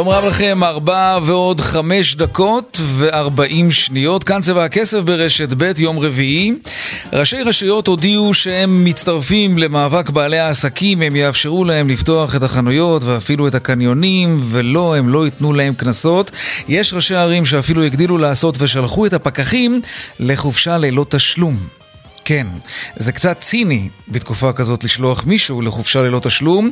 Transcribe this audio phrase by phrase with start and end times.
[0.00, 4.24] שלום רב לכם, ארבע ועוד חמש דקות וארבעים שניות.
[4.24, 6.52] כאן צבע הכסף ברשת ב', יום רביעי.
[7.12, 13.48] ראשי רשויות הודיעו שהם מצטרפים למאבק בעלי העסקים, הם יאפשרו להם לפתוח את החנויות ואפילו
[13.48, 16.30] את הקניונים, ולא, הם לא ייתנו להם קנסות.
[16.68, 19.80] יש ראשי ערים שאפילו הגדילו לעשות ושלחו את הפקחים
[20.20, 21.56] לחופשה ללא תשלום.
[22.24, 22.46] כן,
[22.96, 26.70] זה קצת ציני בתקופה כזאת לשלוח מישהו לחופשה ללא תשלום,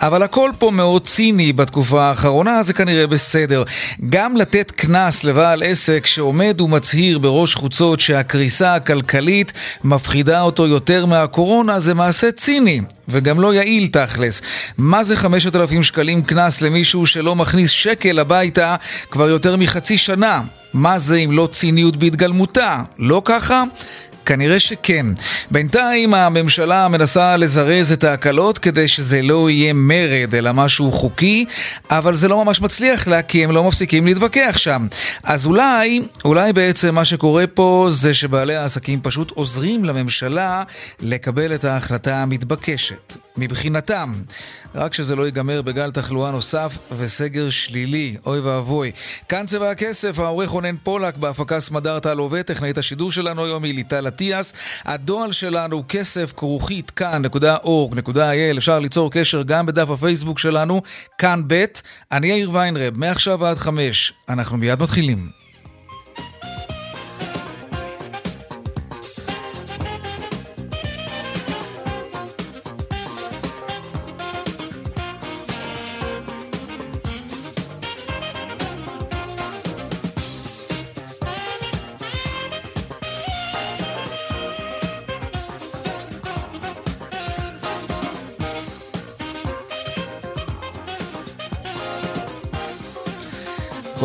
[0.00, 3.62] אבל הכל פה מאוד ציני בתקופה האחרונה, זה כנראה בסדר.
[4.10, 9.52] גם לתת קנס לבעל עסק שעומד ומצהיר בראש חוצות שהקריסה הכלכלית
[9.84, 12.80] מפחידה אותו יותר מהקורונה, זה מעשה ציני.
[13.10, 14.42] וגם לא יעיל תכלס.
[14.78, 18.76] מה זה 5,000 שקלים קנס למישהו שלא מכניס שקל הביתה
[19.10, 20.42] כבר יותר מחצי שנה?
[20.74, 22.82] מה זה אם לא ציניות בהתגלמותה?
[22.98, 23.64] לא ככה?
[24.30, 25.06] כנראה שכן.
[25.50, 31.44] בינתיים הממשלה מנסה לזרז את ההקלות כדי שזה לא יהיה מרד אלא משהו חוקי,
[31.90, 34.86] אבל זה לא ממש מצליח לה כי הם לא מפסיקים להתווכח שם.
[35.24, 40.62] אז אולי, אולי בעצם מה שקורה פה זה שבעלי העסקים פשוט עוזרים לממשלה
[41.00, 43.16] לקבל את ההחלטה המתבקשת.
[43.36, 44.12] מבחינתם.
[44.74, 48.16] רק שזה לא ייגמר בגל תחלואה נוסף וסגר שלילי.
[48.26, 48.90] אוי ואבוי.
[49.28, 53.74] כאן צבע הכסף, העורך רונן פולק, בהפקה סמדר טל עובד, טכנאית השידור שלנו היום היא
[53.74, 54.52] ליטל אטיאס.
[54.84, 60.82] הדואל שלנו כסף כרוכית כאן.org.il אפשר ליצור קשר גם בדף הפייסבוק שלנו,
[61.18, 61.64] כאן ב'.
[62.12, 64.12] אני יאיר ויינרב, מעכשיו עד חמש.
[64.28, 65.39] אנחנו מיד מתחילים.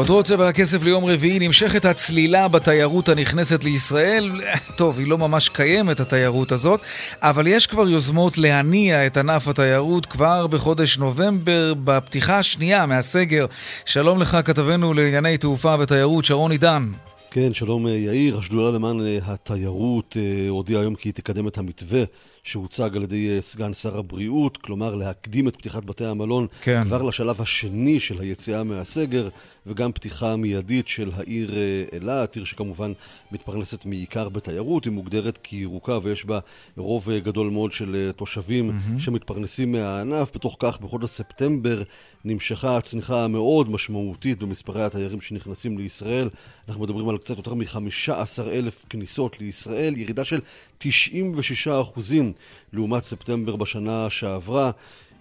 [0.05, 4.31] כותרות צבע הכסף ליום רביעי נמשכת הצלילה בתיירות הנכנסת לישראל.
[4.75, 6.81] טוב, היא לא ממש קיימת, התיירות הזאת,
[7.21, 13.45] אבל יש כבר יוזמות להניע את ענף התיירות כבר בחודש נובמבר, בפתיחה השנייה מהסגר.
[13.85, 16.91] שלום לך, כתבנו לענייני תעופה ותיירות, שרון עידן.
[17.35, 18.37] כן, שלום יאיר.
[18.37, 22.03] השדולה למען אה, התיירות אה, הודיעה היום כי היא תקדם את המתווה
[22.43, 26.83] שהוצג על ידי אה, סגן שר הבריאות, כלומר להקדים את פתיחת בתי המלון כן.
[26.83, 29.29] כבר לשלב השני של היציאה מהסגר,
[29.67, 32.91] וגם פתיחה מיידית של העיר אה, אילת, עיר שכמובן
[33.31, 36.39] מתפרנסת מעיקר בתיירות, היא מוגדרת כירוקה ויש בה
[36.77, 38.99] רוב אה, גדול מאוד של תושבים mm-hmm.
[38.99, 40.35] שמתפרנסים מהענף.
[40.35, 41.83] בתוך כך, בחודש ספטמבר
[42.25, 46.29] נמשכה הצניחה המאוד משמעותית במספרי התיירים שנכנסים לישראל.
[46.67, 48.11] אנחנו מדברים על קצת יותר מ-15
[48.47, 50.39] אלף כניסות לישראל, ירידה של
[50.77, 52.33] 96 אחוזים
[52.73, 54.71] לעומת ספטמבר בשנה שעברה.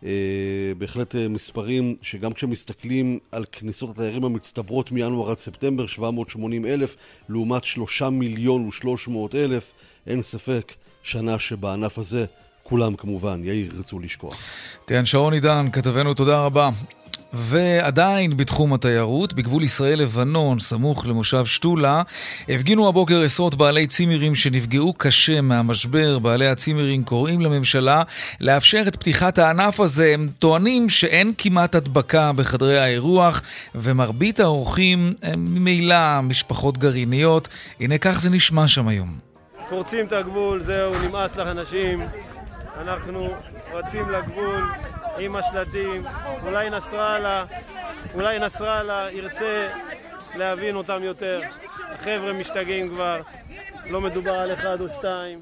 [0.05, 0.07] Uh,
[0.79, 6.97] בהחלט uh, מספרים שגם כשמסתכלים על כניסות התיירים המצטברות מינואר עד ספטמבר, 780 אלף
[7.29, 9.73] לעומת 3 מיליון ו-300 אלף,
[10.07, 10.73] אין ספק
[11.03, 12.25] שנה שבענף הזה
[12.63, 14.37] כולם כמובן, יאיר, ירצו לשכוח.
[14.87, 16.71] כן, שרון עידן, כתבנו, תודה רבה.
[17.35, 22.03] ועדיין בתחום התיירות, בגבול ישראל-לבנון, סמוך למושב שתולה,
[22.49, 26.19] הפגינו הבוקר עשרות בעלי צימרים שנפגעו קשה מהמשבר.
[26.19, 28.03] בעלי הצימרים קוראים לממשלה
[28.41, 30.11] לאפשר את פתיחת הענף הזה.
[30.15, 33.43] הם טוענים שאין כמעט הדבקה בחדרי האירוח,
[33.75, 37.49] ומרבית האורחים הם ממילא משפחות גרעיניות.
[37.81, 39.19] הנה כך זה נשמע שם היום.
[39.69, 42.01] פורצים את הגבול, זהו, נמאס לך אנשים.
[42.81, 43.35] אנחנו
[43.73, 44.65] רצים לגבול.
[45.19, 46.05] עם השלטים,
[46.43, 47.45] אולי נסראללה,
[48.15, 49.69] אולי נסראללה ירצה
[50.35, 51.41] להבין אותם יותר.
[51.93, 53.21] החבר'ה משתגעים כבר,
[53.87, 55.41] לא מדובר על אחד או שתיים.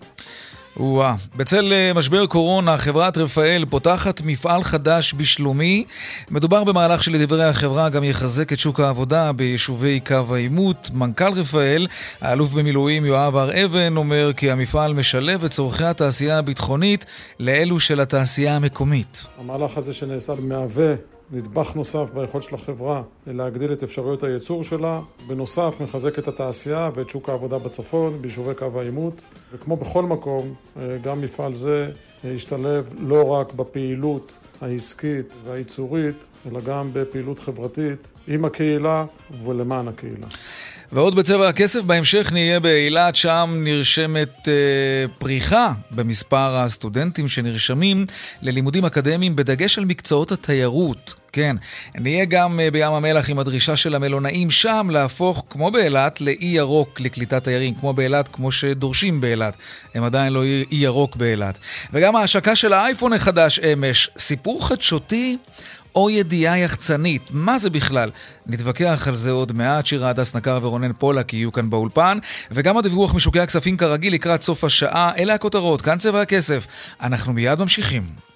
[0.76, 1.14] או-אה.
[1.36, 5.84] בצל אה, משבר קורונה, חברת רפאל פותחת מפעל חדש בשלומי.
[6.30, 10.90] מדובר במהלך שלדברי החברה גם יחזק את שוק העבודה ביישובי קו העימות.
[10.94, 11.86] מנכ"ל רפאל,
[12.20, 17.06] האלוף במילואים יואב הר אבן, אומר כי המפעל משלב את צורכי התעשייה הביטחונית
[17.40, 19.26] לאלו של התעשייה המקומית.
[19.38, 20.94] המהלך הזה שנעשה מהווה
[21.32, 25.00] נדבך נוסף ביכולת של החברה להגדיל את אפשרויות הייצור שלה.
[25.26, 29.24] בנוסף, מחזק את התעשייה ואת שוק העבודה בצפון, ביישובי קו העימות.
[29.52, 31.90] וכמו בכל מקום, אה, גם מפעל זה
[32.24, 39.04] ישתלב לא רק בפעילות העסקית והייצורית, אלא גם בפעילות חברתית עם הקהילה
[39.44, 40.26] ולמען הקהילה.
[40.92, 48.06] ועוד בצבע הכסף, בהמשך נהיה באילת, שם נרשמת אה, פריחה במספר הסטודנטים שנרשמים
[48.42, 51.21] ללימודים אקדמיים בדגש על מקצועות התיירות.
[51.32, 51.56] כן,
[51.94, 57.00] נהיה גם אה, בים המלח עם הדרישה של המלונאים שם להפוך, כמו באילת, לאי ירוק
[57.00, 59.56] לקליטת תיירים, כמו באילת, כמו שדורשים באילת.
[59.94, 61.58] הם עדיין לא אי ירוק באילת.
[61.92, 65.36] וגם ההשקה של האייפון החדש אמש, סיפור חדשותי
[65.94, 67.22] או ידיעה יחצנית.
[67.30, 68.10] מה זה בכלל?
[68.46, 69.86] נתווכח על זה עוד מעט.
[69.86, 72.18] שירה הדס נקר ורונן פולק יהיו כאן באולפן,
[72.50, 75.12] וגם הדיווח משוקי הכספים כרגיל לקראת סוף השעה.
[75.18, 76.66] אלה הכותרות, כאן צבע הכסף.
[77.00, 78.31] אנחנו מיד ממשיכים.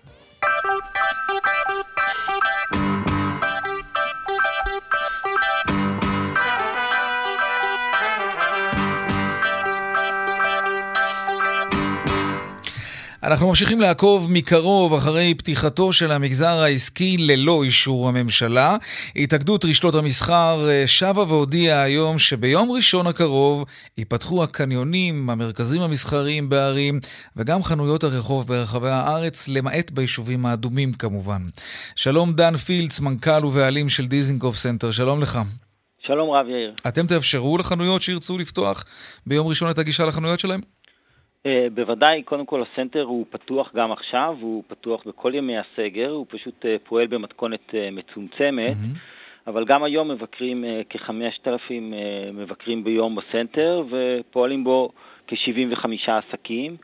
[13.27, 18.77] אנחנו ממשיכים לעקוב מקרוב אחרי פתיחתו של המגזר העסקי ללא אישור הממשלה.
[19.17, 23.65] התאגדות רשתות המסחר אה, שבה והודיעה היום שביום ראשון הקרוב
[23.99, 27.01] ייפתחו הקניונים, המרכזים המסחריים בערים
[27.37, 31.43] וגם חנויות הרחוב ברחבי הארץ, למעט ביישובים האדומים כמובן.
[31.97, 35.41] שלום דן פילץ, מנכ"ל ובעלים של דיזינגוף סנטר, שלום לך.
[36.07, 36.75] שלום רב יאיר.
[36.89, 38.85] אתם תאפשרו לחנויות שירצו לפתוח
[39.27, 40.61] ביום ראשון את הגישה לחנויות שלהם?
[41.47, 46.27] אה, בוודאי, קודם כל הסנטר הוא פתוח גם עכשיו, הוא פתוח בכל ימי הסגר, הוא
[46.29, 49.47] פשוט אה, פועל במתכונת אה, מצומצמת, אמ-המ.
[49.47, 54.91] אבל גם היום מבקרים אה, כ-5,000 אה, מבקרים ביום בסנטר, ופועלים בו
[55.27, 56.77] כ-75 עסקים.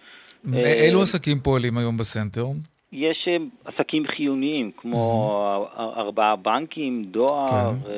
[0.54, 2.46] אילו עסקים פועלים היום בסנטר?
[2.92, 3.28] יש
[3.64, 5.66] עסקים חיוניים, כמו.
[5.76, 7.90] ארבעה בנקים, דואר, כן.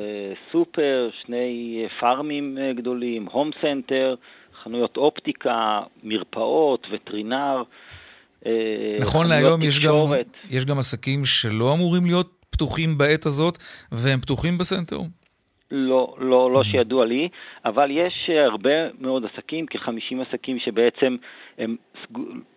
[0.51, 4.15] סופר, שני פארמים גדולים, הום סנטר.
[4.65, 7.63] חנויות אופטיקה, מרפאות, וטרינר.
[8.45, 9.93] אה, נכון להיום יש גם,
[10.51, 13.57] יש גם עסקים שלא אמורים להיות פתוחים בעת הזאת,
[13.91, 14.99] והם פתוחים בסנטר?
[15.71, 16.63] לא, לא, לא.
[16.63, 17.29] שידוע לי,
[17.65, 18.69] אבל יש הרבה
[18.99, 21.15] מאוד עסקים, כ-50 עסקים שבעצם
[21.57, 21.75] הם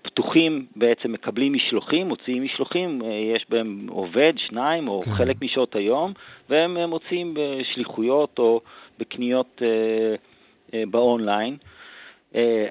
[0.03, 5.11] פתוחים, בעצם מקבלים משלוחים, מוציאים משלוחים, אה, יש בהם עובד, שניים, או כן.
[5.11, 6.13] חלק משעות היום,
[6.49, 8.61] והם מוציאים בשליחויות או
[8.99, 9.69] בקניות אה,
[10.75, 11.53] אה, באונליין.
[11.53, 11.78] אה,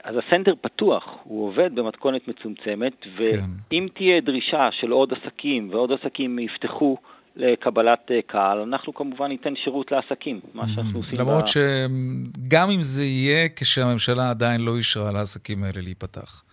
[0.04, 3.88] אז הסנטר פתוח, הוא עובד במתכונת מצומצמת, ואם כן.
[3.94, 6.98] תהיה דרישה של עוד עסקים ועוד עסקים יפתחו
[7.36, 11.20] לקבלת אה, קהל, אנחנו כמובן ניתן שירות לעסקים, מה שאנחנו עושים.
[11.20, 11.48] למרות ב...
[11.48, 16.44] שגם אם זה יהיה כשהממשלה עדיין לא אישרה לעסקים האלה להיפתח.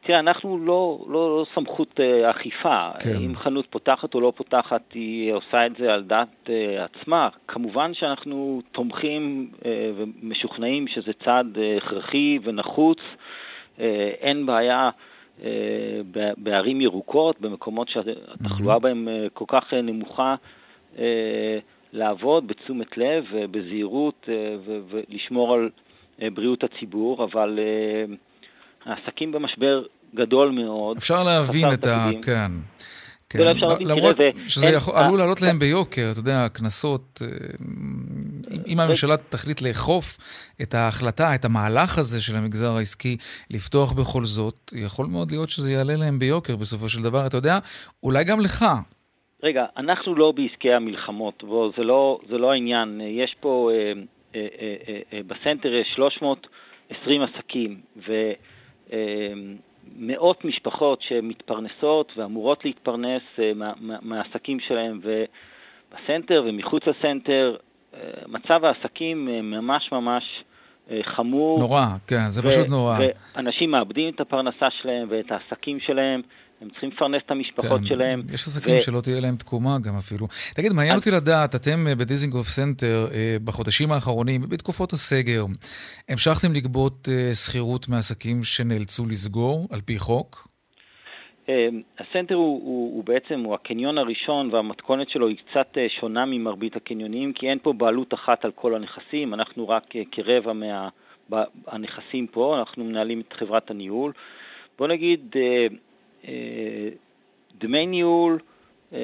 [0.00, 2.78] תראה, אנחנו לא, לא, לא סמכות uh, אכיפה.
[2.78, 3.10] כן.
[3.24, 7.28] אם חנות פותחת או לא פותחת, היא עושה את זה על דעת uh, עצמה.
[7.48, 9.66] כמובן שאנחנו תומכים uh,
[9.96, 12.98] ומשוכנעים שזה צעד uh, הכרחי ונחוץ.
[12.98, 13.80] Uh,
[14.20, 14.90] אין בעיה
[15.40, 15.44] uh,
[16.36, 18.78] בערים ירוקות, במקומות שהתחלואה.
[18.78, 20.34] בהם uh, כל כך uh, נמוכה,
[20.96, 20.98] uh,
[21.92, 24.30] לעבוד בתשומת לב ובזהירות uh,
[24.90, 25.70] ולשמור על
[26.18, 27.58] uh, בריאות הציבור, אבל...
[28.86, 29.82] העסקים במשבר
[30.14, 30.96] גדול מאוד.
[30.96, 32.08] אפשר להבין את ה...
[32.22, 32.50] כן.
[33.30, 33.38] כן.
[33.38, 34.16] לא אפשר להבין, למרות
[34.48, 37.28] שזה יכול, עלול לעלות להם ביוקר, אתה יודע, הקנסות, אה,
[38.66, 40.18] אם הממשלה תחליט לאכוף
[40.62, 43.16] את ההחלטה, את המהלך הזה של המגזר העסקי,
[43.50, 47.58] לפתוח בכל זאת, יכול מאוד להיות שזה יעלה להם ביוקר בסופו של דבר, אתה יודע,
[48.02, 48.64] אולי גם לך.
[49.42, 53.00] רגע, אנחנו לא בעסקי המלחמות, בוא, זה לא, זה לא העניין.
[53.00, 53.92] יש פה, אה,
[54.34, 58.12] אה, אה, אה, בסנטר יש 320 עסקים, ו...
[58.92, 59.56] אמ,
[59.96, 67.56] מאות משפחות שמתפרנסות ואמורות להתפרנס אה, מה, מה, מהעסקים שלהם, ובסנטר ומחוץ לסנטר,
[67.94, 70.24] אה, מצב העסקים אה, ממש ממש
[71.02, 71.58] חמור.
[71.58, 72.98] נורא, כן, זה ו- פשוט נורא.
[73.36, 76.22] ואנשים מאבדים את הפרנסה שלהם ואת העסקים שלהם.
[76.60, 78.22] הם צריכים לפרנס את המשפחות כן, שלהם.
[78.34, 78.80] יש עסקים ו...
[78.80, 80.26] שלא תהיה להם תקומה גם אפילו.
[80.54, 81.00] תגיד, מעניין אז...
[81.00, 85.44] אותי לדעת, אתם אה, בדיזינגוף סנטר, אה, בחודשים האחרונים, בתקופות הסגר,
[86.08, 90.48] המשכתם לגבות אה, שכירות מעסקים שנאלצו לסגור על פי חוק?
[91.98, 97.32] הסנטר הוא, הוא, הוא בעצם, הוא הקניון הראשון והמתכונת שלו היא קצת שונה ממרבית הקניונים,
[97.32, 100.52] כי אין פה בעלות אחת על כל הנכסים, אנחנו רק כרבע
[101.28, 104.12] מהנכסים פה, אנחנו מנהלים את חברת הניהול.
[104.78, 105.36] בוא נגיד,
[107.58, 108.38] דמי ניהול
[108.92, 108.98] אה,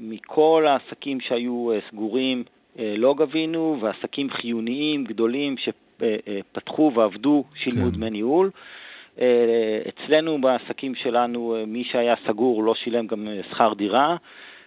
[0.00, 2.44] מכל העסקים שהיו אה, סגורים
[2.76, 7.90] לא גבינו, ועסקים חיוניים גדולים שפתחו ועבדו שילמו כן.
[7.90, 8.50] דמי ניהול.
[9.88, 14.16] אצלנו בעסקים שלנו, מי שהיה סגור לא שילם גם שכר דירה,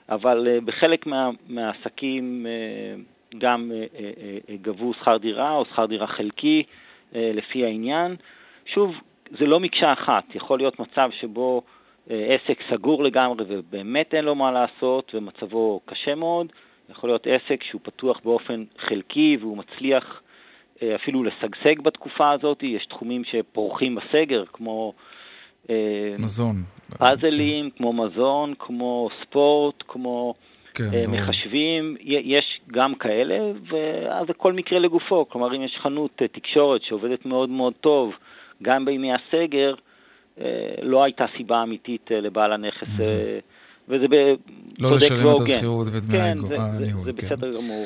[0.10, 2.46] אבל בחלק מה, מהעסקים
[3.38, 3.72] גם
[4.62, 6.64] גבו שכר דירה או שכר דירה חלקי
[7.14, 8.16] לפי העניין.
[8.66, 8.96] שוב,
[9.40, 11.62] זה לא מקשה אחת, יכול להיות מצב שבו
[12.12, 16.48] אה, עסק סגור לגמרי ובאמת אין לו מה לעשות ומצבו קשה מאוד,
[16.90, 20.22] יכול להיות עסק שהוא פתוח באופן חלקי והוא מצליח
[20.82, 24.94] אה, אפילו לשגשג בתקופה הזאת, יש תחומים שפורחים בסגר, כמו...
[25.70, 26.56] אה, מזון.
[26.98, 27.78] פאזלים, כן.
[27.78, 30.34] כמו מזון, כמו ספורט, כמו
[30.74, 35.30] כן, מחשבים, יש גם כאלה, ואז כל מקרה לגופו.
[35.30, 38.14] כלומר, אם יש חנות תקשורת שעובדת מאוד מאוד טוב,
[38.64, 39.74] גם בימי הסגר
[40.42, 40.46] אה,
[40.82, 43.40] לא הייתה סיבה אמיתית אה, לבעל הנכס אה,
[43.90, 44.06] וזה
[44.80, 47.06] לא צודק לשלם את השכירות ודמי כן, הניהול.
[47.06, 47.28] זה, זה כן.
[47.28, 47.86] בסדר גמור.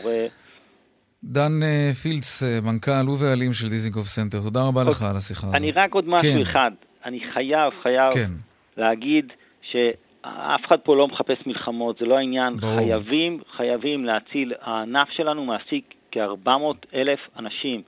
[1.24, 1.60] דן
[2.01, 5.62] פילץ, מנכ"ל ובעלים של דיזינגוף סנטר, תודה רבה לך על השיחה הזאת.
[5.62, 6.41] אני רק עוד משהו כן.
[6.41, 6.72] אחד.
[7.05, 8.31] אני חייב, חייב כן.
[8.77, 9.34] להגיד
[9.72, 12.57] שאף אחד פה לא מחפש מלחמות, זה לא העניין.
[12.57, 12.75] ברור.
[12.77, 14.53] חייבים, חייבים להציל.
[14.62, 16.50] הענף שלנו מעסיק כ-400
[16.93, 17.81] אלף אנשים.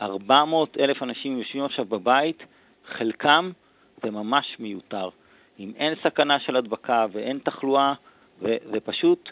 [0.00, 2.42] 400 אלף אנשים יושבים עכשיו בבית,
[2.86, 3.50] חלקם
[4.02, 5.08] זה ממש מיותר.
[5.58, 7.94] אם אין סכנה של הדבקה ואין תחלואה,
[8.40, 9.30] זה פשוט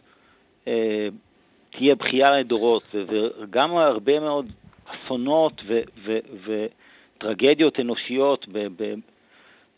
[0.69, 1.09] אה,
[1.71, 4.47] תהיה בכייה לדורות, וגם הרבה מאוד
[4.87, 5.63] אסונות
[6.45, 8.95] וטרגדיות אנושיות ב, ב,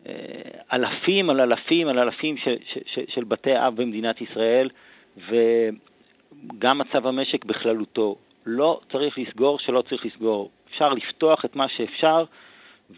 [0.06, 0.12] אה,
[0.68, 1.30] על אלפים
[1.88, 2.56] על אלפים של,
[2.94, 4.70] של, של בתי אב במדינת ישראל,
[5.16, 8.16] וגם מצב המשק בכללותו.
[8.46, 10.50] לא צריך לסגור שלא צריך לסגור.
[10.76, 12.24] אפשר לפתוח את מה שאפשר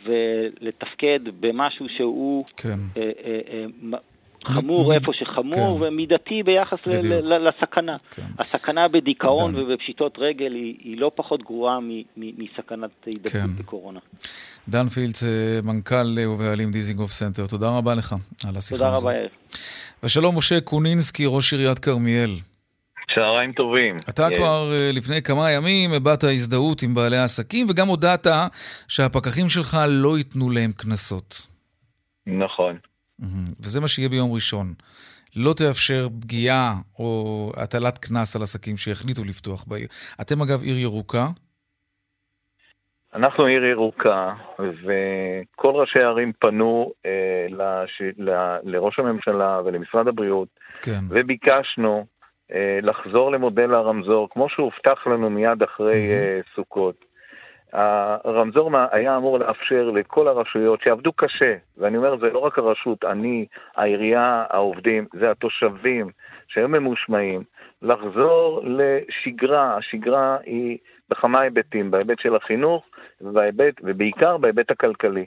[0.07, 2.79] ולתפקד במשהו שהוא כן.
[2.97, 3.39] אה, אה,
[3.93, 3.99] אה,
[4.45, 5.85] חמור מ- איפה שחמור, כן.
[5.87, 7.97] ומידתי ביחס ל- ל- לסכנה.
[8.11, 8.23] כן.
[8.39, 9.59] הסכנה בדיכאון דן.
[9.63, 13.47] ובפשיטות רגל היא, היא לא פחות גרועה מ- מ- מסכנת הידבקות כן.
[13.59, 14.01] בקורונה.
[14.69, 15.23] דן פילץ,
[15.63, 18.13] מנכ"ל ובעלים דיזינגוף סנטר, תודה רבה לך
[18.49, 18.79] על השיחה הזאת.
[18.79, 19.29] תודה רבה, יאיר.
[20.03, 22.31] ושלום, משה קונינסקי, ראש עיריית כרמיאל.
[23.15, 23.97] צהריים טובים.
[24.09, 24.37] אתה אה.
[24.37, 28.27] כבר אה, לפני כמה ימים הבעת הזדהות עם בעלי העסקים, וגם הודעת
[28.89, 31.47] שהפקחים שלך לא ייתנו להם קנסות.
[32.27, 32.77] נכון.
[33.61, 34.67] וזה מה שיהיה ביום ראשון.
[35.37, 39.89] לא תאפשר פגיעה או הטלת קנס על עסקים שהחליטו לפתוח בעיר.
[40.21, 41.27] אתם אגב עיר ירוקה?
[43.15, 48.03] אנחנו עיר ירוקה, וכל ראשי הערים פנו אה, לש...
[48.19, 48.31] ל...
[48.63, 50.49] לראש הממשלה ולמשרד הבריאות,
[50.83, 51.01] כן.
[51.11, 52.18] וביקשנו אה,
[52.83, 56.55] לחזור למודל הרמזור, כמו שהובטח לנו מיד אחרי mm-hmm.
[56.55, 57.05] סוכות.
[57.73, 63.47] הרמזור היה אמור לאפשר לכל הרשויות שעבדו קשה, ואני אומר, זה לא רק הרשות, אני,
[63.77, 66.11] העירייה, העובדים, זה התושבים
[66.49, 67.43] שהיו ממושמעים,
[67.83, 69.77] לחזור לשגרה.
[69.77, 70.79] השגרה היא
[71.11, 72.85] בכמה היבטים, בהיבט של החינוך,
[73.21, 75.27] ובהיבט, ובעיקר בהיבט הכלכלי.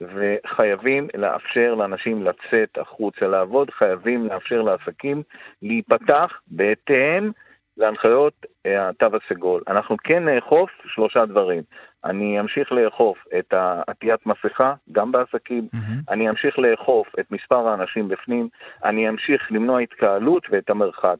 [0.00, 5.22] וחייבים לאפשר לאנשים לצאת החוצה לעבוד, חייבים לאפשר לעסקים
[5.62, 7.30] להיפתח בהתאם
[7.76, 9.62] להנחיות אה, התו הסגול.
[9.68, 11.62] אנחנו כן נאכוף שלושה דברים.
[12.04, 13.54] אני אמשיך לאכוף את
[13.86, 16.12] עטיית מסכה, גם בעסקים, mm-hmm.
[16.12, 18.48] אני אמשיך לאכוף את מספר האנשים בפנים,
[18.84, 21.16] אני אמשיך למנוע התקהלות ואת המרחק.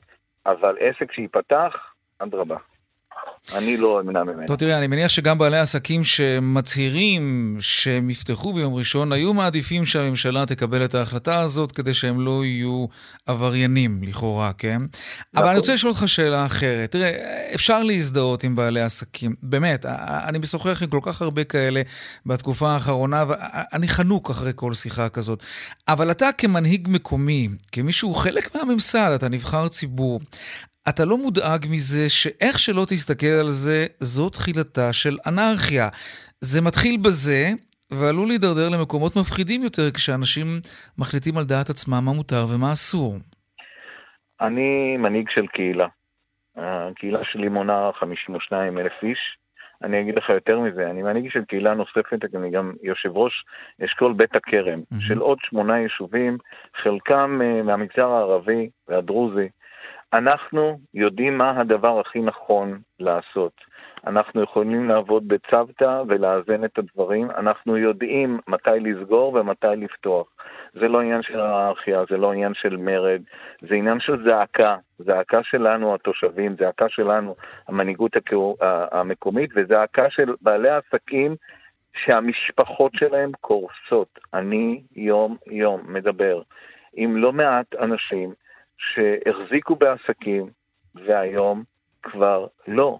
[0.46, 2.56] אבל עסק שייפתח, אדרבה.
[3.52, 4.46] אני לא אמנע ממנו.
[4.46, 10.46] טוב, תראה, אני מניח שגם בעלי עסקים שמצהירים שהם יפתחו ביום ראשון, היו מעדיפים שהממשלה
[10.46, 12.86] תקבל את ההחלטה הזאת כדי שהם לא יהיו
[13.26, 14.76] עבריינים, לכאורה, כן?
[15.36, 15.56] אבל אני נכון.
[15.56, 16.90] רוצה לשאול אותך שאלה אחרת.
[16.90, 17.12] תראה,
[17.54, 19.34] אפשר להזדהות עם בעלי עסקים.
[19.42, 19.86] באמת,
[20.28, 21.82] אני משוחח עם כל כך הרבה כאלה
[22.26, 25.42] בתקופה האחרונה, ואני חנוק אחרי כל שיחה כזאת.
[25.88, 30.20] אבל אתה כמנהיג מקומי, כמישהו חלק מהממסד, אתה נבחר ציבור,
[30.88, 35.88] אתה לא מודאג מזה שאיך שלא תסתכל על זה, זו תחילתה של אנרכיה.
[36.40, 37.42] זה מתחיל בזה,
[37.90, 40.46] ועלול להידרדר למקומות מפחידים יותר כשאנשים
[40.98, 43.14] מחליטים על דעת עצמם מה מותר ומה אסור.
[44.40, 45.86] אני מנהיג של קהילה.
[46.56, 49.18] הקהילה שלי מונה 52 אלף איש.
[49.82, 53.44] אני אגיד לך יותר מזה, אני מנהיג של קהילה נוספת, אני גם יושב ראש
[53.84, 55.08] אשכול בית הכרם, mm-hmm.
[55.08, 56.38] של עוד שמונה יישובים,
[56.82, 59.48] חלקם uh, מהמגזר הערבי והדרוזי.
[60.14, 63.52] אנחנו יודעים מה הדבר הכי נכון לעשות.
[64.06, 70.26] אנחנו יכולים לעבוד בצוותא ולאזן את הדברים, אנחנו יודעים מתי לסגור ומתי לפתוח.
[70.72, 73.22] זה לא עניין של היררכיה, זה לא עניין של מרד,
[73.68, 77.34] זה עניין של זעקה, זעקה שלנו התושבים, זעקה שלנו
[77.68, 78.12] המנהיגות
[78.92, 81.36] המקומית וזעקה של בעלי העסקים
[82.04, 84.18] שהמשפחות שלהם קורסות.
[84.34, 86.42] אני יום-יום מדבר
[86.94, 88.32] עם לא מעט אנשים
[88.78, 90.46] שהחזיקו בעסקים,
[90.94, 91.62] והיום
[92.02, 92.98] כבר לא.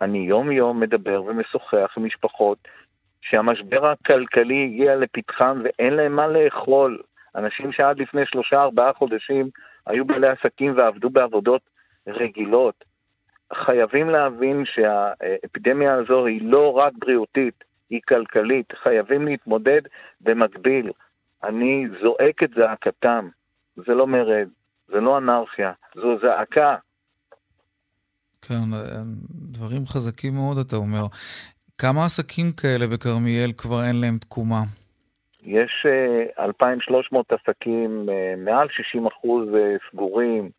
[0.00, 2.58] אני יום-יום מדבר ומשוחח עם משפחות
[3.20, 7.02] שהמשבר הכלכלי הגיע לפתחם ואין להם מה לאכול.
[7.34, 9.50] אנשים שעד לפני שלושה ארבעה חודשים
[9.86, 11.62] היו בעלי עסקים ועבדו בעבודות
[12.06, 12.84] רגילות.
[13.52, 18.72] חייבים להבין שהאפידמיה הזו היא לא רק בריאותית, היא כלכלית.
[18.82, 19.80] חייבים להתמודד
[20.20, 20.90] במקביל.
[21.44, 23.28] אני זועק את זעקתם.
[23.76, 24.48] זה לא מרד,
[24.88, 26.76] זה לא אנרכיה, זו זעקה.
[28.42, 28.64] כן,
[29.28, 31.06] דברים חזקים מאוד, אתה אומר.
[31.78, 34.62] כמה עסקים כאלה בכרמיאל כבר אין להם תקומה?
[35.42, 35.86] יש
[36.38, 40.50] 2,300 אה, עסקים, אה, מעל 60 אחוז אה, סגורים.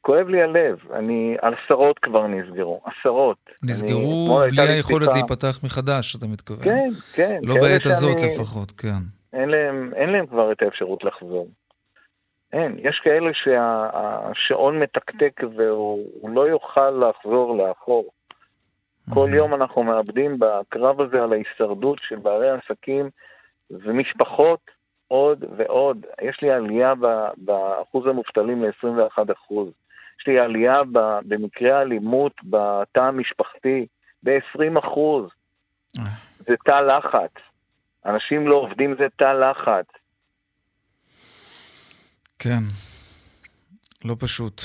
[0.00, 3.38] כואב לי הלב, אני, עשרות כבר נסגרו, עשרות.
[3.62, 5.14] נסגרו אני, בלי היכולת שיחה...
[5.14, 6.64] להיפתח מחדש, אתה מתכוון.
[6.64, 7.40] כן, כן.
[7.42, 8.34] לא בעת הזאת שאני...
[8.34, 9.02] לפחות, כן.
[9.32, 11.48] אין להם, אין להם כבר את האפשרות לחזור.
[12.54, 12.76] אין.
[12.78, 18.04] יש כאלה שהשעון מתקתק והוא לא יוכל לחזור לאחור.
[19.14, 23.10] כל יום אנחנו מאבדים בקרב הזה על ההישרדות של בעלי עסקים
[23.70, 24.60] ומשפחות
[25.08, 26.06] עוד ועוד.
[26.22, 26.92] יש לי עלייה
[27.36, 29.68] באחוז המובטלים ל-21 אחוז.
[30.20, 30.74] יש לי עלייה
[31.28, 33.86] במקרי האלימות בתא המשפחתי
[34.22, 35.30] ב-20 אחוז.
[35.98, 36.04] אה.
[36.38, 37.30] זה תא לחץ.
[38.06, 39.86] אנשים לא עובדים זה תא לחץ.
[42.44, 42.62] כן,
[44.04, 44.62] לא פשוט.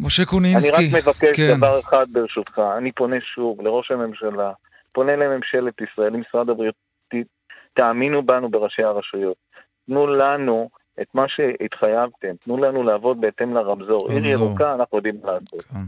[0.00, 0.76] משה קונינסקי.
[0.76, 1.56] אני רק מבקש כן.
[1.56, 4.52] דבר אחד ברשותך, אני פונה שוב לראש הממשלה,
[4.92, 6.74] פונה לממשלת ישראל, למשרד הבריאות,
[7.74, 9.36] תאמינו בנו בראשי הרשויות.
[9.86, 10.68] תנו לנו
[11.02, 14.10] את מה שהתחייבתם, תנו לנו לעבוד בהתאם לרמזור.
[14.10, 15.62] עיר ירוקה, אנחנו יודעים לעשות.
[15.62, 15.78] כן.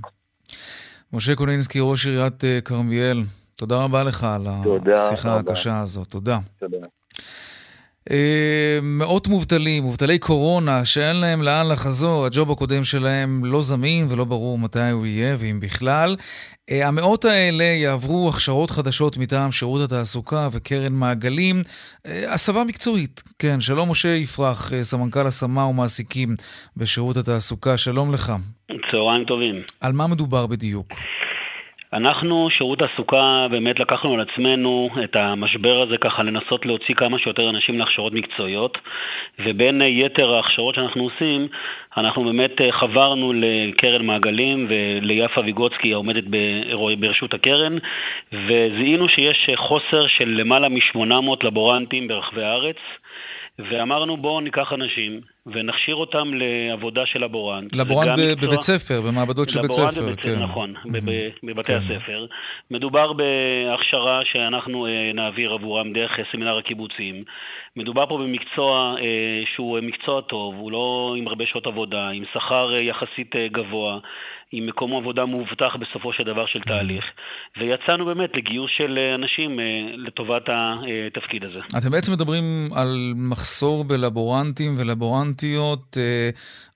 [1.12, 3.18] משה קונינסקי, ראש עיריית אה, כרמיאל,
[3.56, 4.46] תודה רבה לך על
[4.94, 6.08] השיחה הקשה הזאת.
[6.08, 6.38] תודה.
[6.58, 6.86] תודה.
[8.10, 14.25] אה, מאות מובטלים, מובטלי קורונה, שאין להם לאן לחזור, הג'וב הקודם שלהם לא זמין ולא
[14.25, 16.16] ברור מתי הוא יהיה, ואם בכלל.
[16.70, 21.62] אה, המאות האלה יעברו הכשרות חדשות מטעם שירות התעסוקה וקרן מעגלים,
[22.06, 23.22] אה, הסבה מקצועית.
[23.38, 26.28] כן, שלום משה יפרח, סמנכ"ל השמה ומעסיקים
[26.76, 28.32] בשירות התעסוקה, שלום לך.
[28.90, 29.62] צהריים טובים.
[29.80, 30.88] על מה מדובר בדיוק?
[31.92, 37.50] אנחנו, שירות תעסוקה, באמת לקחנו על עצמנו את המשבר הזה ככה לנסות להוציא כמה שיותר
[37.50, 38.78] אנשים להכשרות מקצועיות,
[39.38, 41.48] ובין יתר ההכשרות שאנחנו עושים,
[41.96, 46.24] אנחנו באמת אה, חברנו לקרן מעגלים וליפה ויגוצקי העומדת
[46.98, 47.78] ברשות הקרן,
[48.32, 52.76] וזיהינו שיש חוסר של למעלה מ-800 לבורנטים ברחבי הארץ.
[53.58, 57.75] ואמרנו בואו ניקח אנשים ונכשיר אותם לעבודה של לבורנט.
[57.75, 58.49] לבורנט מקצוע...
[58.49, 60.00] בבית ספר, במעבדות של בית ספר.
[60.00, 60.42] לבורנט כן.
[60.42, 61.47] נכון, mm-hmm.
[61.47, 61.78] בבתי כן.
[61.78, 62.26] הספר.
[62.71, 67.25] מדובר בהכשרה שאנחנו אה, נעביר עבורם דרך סמינר הקיבוצים.
[67.76, 72.75] מדובר פה במקצוע אה, שהוא מקצוע טוב, הוא לא עם הרבה שעות עבודה, עם שכר
[72.75, 73.99] אה, יחסית גבוה.
[74.52, 77.04] עם מקום עבודה מאובטח בסופו של דבר של תהליך.
[77.59, 79.61] ויצאנו באמת לגיוס של אנשים
[80.06, 81.59] לטובת התפקיד הזה.
[81.78, 82.45] אתם בעצם מדברים
[82.76, 85.97] על מחסור בלבורנטים ולבורנטיות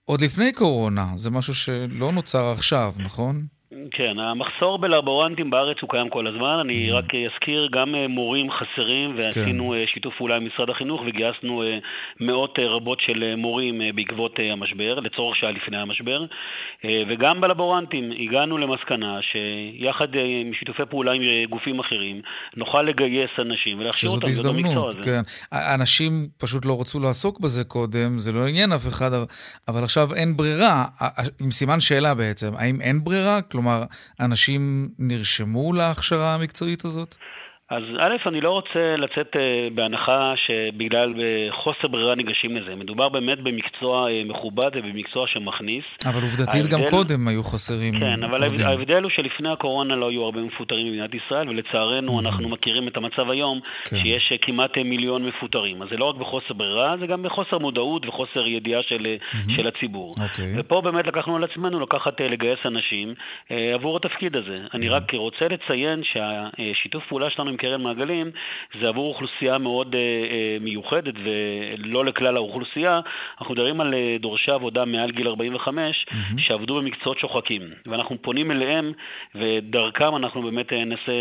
[0.05, 1.05] עוד לפני קורונה.
[1.17, 3.60] זה משהו שלא נוצר עכשיו, נכון?
[3.91, 6.57] כן, המחסור בלבורנטים בארץ הוא קיים כל הזמן.
[6.61, 6.95] אני mm.
[6.95, 9.75] רק אזכיר, גם אה, מורים חסרים, ועשינו כן.
[9.75, 11.79] אה, שיתוף פעולה עם משרד החינוך, וגייסנו אה,
[12.21, 16.25] מאות רבות של מורים בעקבות המשבר, לצורך שהיה לפני המשבר.
[17.09, 22.23] וגם בלבורנטים הגענו למסקנה שיחד עם שיתופי פעולה עם גופים אחרים,
[22.57, 25.21] נוכל לגייס אנשים ולהכשיר אותם זאת הזדמנות, כן.
[25.53, 29.11] אנשים פשוט לא רצו לעסוק בזה קודם, זה לא עניין אף אחד,
[29.69, 30.85] אבל עכשיו אין ברירה,
[31.43, 33.43] עם סימן שאלה בעצם, האם אין ברירה?
[33.61, 33.85] כלומר,
[34.21, 37.17] אנשים נרשמו להכשרה המקצועית הזאת?
[37.71, 42.75] אז א', אני לא רוצה לצאת אה, בהנחה שבגלל אה, חוסר ברירה ניגשים לזה.
[42.75, 45.85] מדובר באמת במקצוע אה, מכובד ובמקצוע שמכניס.
[46.07, 46.77] אבל עובדתית ההבדל...
[46.77, 48.67] גם קודם היו חסרים כן, אבל קודם.
[48.67, 52.27] ההבדל הוא שלפני הקורונה לא היו הרבה מפוטרים במדינת ישראל, ולצערנו mm-hmm.
[52.27, 53.97] אנחנו מכירים את המצב היום, כן.
[53.97, 55.83] שיש כמעט מיליון מפוטרים.
[55.83, 59.57] אז זה לא רק בחוסר ברירה, זה גם בחוסר מודעות וחוסר ידיעה של, mm-hmm.
[59.57, 60.11] של הציבור.
[60.17, 60.23] Okay.
[60.23, 60.53] אוקיי.
[60.57, 63.15] ופה באמת לקחנו על עצמנו לקחת לגייס אנשים
[63.75, 64.59] עבור התפקיד הזה.
[64.65, 64.77] Mm-hmm.
[64.77, 68.31] אני רק רוצה לציין שהשיתוף פעולה שלנו עם קרן מעגלים,
[68.81, 73.01] זה עבור אוכלוסייה מאוד אה, אה, מיוחדת ולא לכלל האוכלוסייה.
[73.41, 76.15] אנחנו מדברים על אה, דורשי עבודה מעל גיל 45 mm-hmm.
[76.39, 78.93] שעבדו במקצועות שוחקים, ואנחנו פונים אליהם
[79.35, 81.19] ודרכם אנחנו באמת ננסה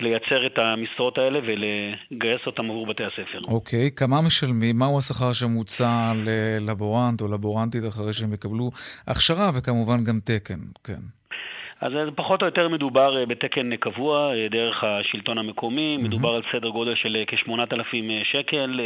[0.00, 3.38] לייצר את המשרות האלה ולגייס אותם עבור בתי הספר.
[3.48, 3.98] אוקיי, okay.
[3.98, 4.78] כמה משלמים?
[4.78, 8.70] מהו השכר שמוצע ללבורנט או לבורנטית אחרי שהם יקבלו
[9.06, 10.60] הכשרה וכמובן גם תקן?
[10.84, 11.19] כן.
[11.80, 16.04] אז פחות או יותר מדובר אה, בתקן קבוע אה, דרך השלטון המקומי, mm-hmm.
[16.04, 17.94] מדובר על סדר גודל של אה, כ-8,000
[18.32, 18.80] שקל,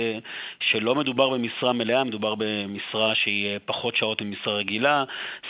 [0.60, 5.04] שלא מדובר במשרה מלאה, מדובר במשרה שהיא פחות שעות ממשרה רגילה,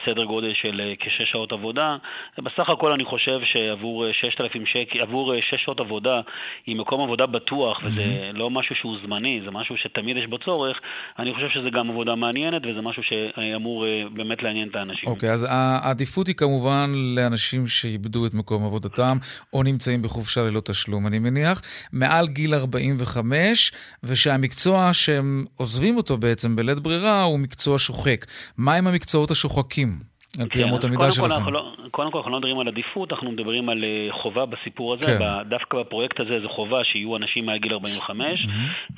[0.07, 1.97] סדר גודל של כ-6 שעות עבודה.
[2.39, 6.21] בסך הכל אני חושב שעבור 6,000 שקל, עבור 6 שעות עבודה
[6.67, 7.87] עם מקום עבודה בטוח, mm-hmm.
[7.87, 10.81] וזה לא משהו שהוא זמני, זה משהו שתמיד יש בו צורך,
[11.19, 15.09] אני חושב שזה גם עבודה מעניינת וזה משהו שאמור באמת לעניין את האנשים.
[15.09, 16.91] אוקיי, okay, אז העדיפות היא כמובן
[17.35, 19.17] אנשים שאיבדו את מקום עבודתם
[19.53, 21.61] או נמצאים בחופשה ללא תשלום, אני מניח,
[21.93, 23.73] מעל גיל 45,
[24.05, 28.25] ושהמקצוע שהם עוזבים אותו בעצם בלית ברירה הוא מקצוע שוחק.
[28.59, 30.15] מה עם המקצועות השוחקים?
[30.41, 31.53] על פי כן, אמות המידה שלכם.
[31.53, 35.19] לא, קודם כל אנחנו לא מדברים על עדיפות, אנחנו מדברים על אה, חובה בסיפור הזה.
[35.19, 35.49] כן.
[35.49, 38.49] דווקא בפרויקט הזה זו חובה שיהיו אנשים מעל גיל 45, mm-hmm.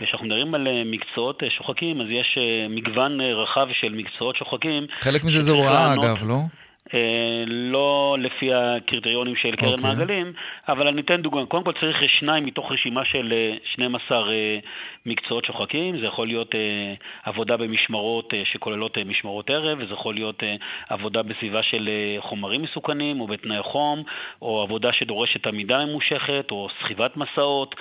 [0.00, 2.38] וכשאנחנו מדברים על אה, מקצועות אה, שוחקים, אז יש
[2.70, 4.86] מגוון רחב של מקצועות שוחקים.
[5.00, 6.40] חלק מזה זה הוראה אגב, לא?
[6.94, 9.72] אה, לא לפי הקריטריונים של קרן okay.
[9.72, 9.90] אוקיי.
[9.90, 10.32] מעגלים,
[10.68, 11.44] אבל אני אתן דוגמא.
[11.44, 13.32] קודם כל צריך שניים מתוך רשימה של
[13.64, 14.58] 12 אה,
[15.06, 16.00] מקצועות שוחקים.
[16.00, 16.54] זה יכול להיות
[17.24, 20.42] עבודה במשמרות שכוללות משמרות ערב, וזה יכול להיות
[20.88, 24.02] עבודה בסביבה של חומרים מסוכנים או בתנאי חום,
[24.42, 27.74] או עבודה שדורשת עמידה ממושכת, או סחיבת מסעות.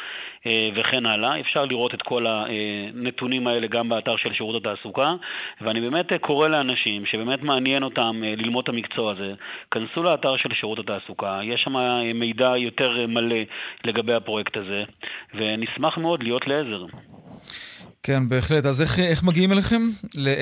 [0.76, 1.40] וכן הלאה.
[1.40, 5.14] אפשר לראות את כל הנתונים האלה גם באתר של שירות התעסוקה,
[5.62, 9.34] ואני באמת קורא לאנשים שבאמת מעניין אותם ללמוד את המקצוע המקצוע הזה,
[9.72, 11.76] כנסו לאתר של שירות התעסוקה, יש שם
[12.16, 13.36] מידע יותר מלא
[13.84, 14.84] לגבי הפרויקט הזה,
[15.34, 16.86] ונשמח מאוד להיות לעזר.
[18.04, 18.66] כן, בהחלט.
[18.66, 19.82] אז איך, איך מגיעים אליכם?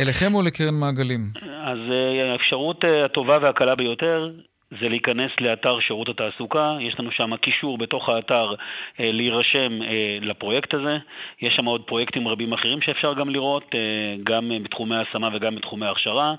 [0.02, 1.22] אליכם או לקרן מעגלים?
[1.64, 4.32] אז אה, האפשרות אה, הטובה והקלה ביותר
[4.82, 8.54] זה להיכנס לאתר שירות התעסוקה, יש לנו שם קישור בתוך האתר
[9.00, 10.98] אה, להירשם אה, לפרויקט הזה,
[11.42, 13.80] יש שם עוד פרויקטים רבים אחרים שאפשר גם לראות, אה,
[14.24, 16.34] גם אה, בתחומי ההשמה וגם בתחומי ההכשרה,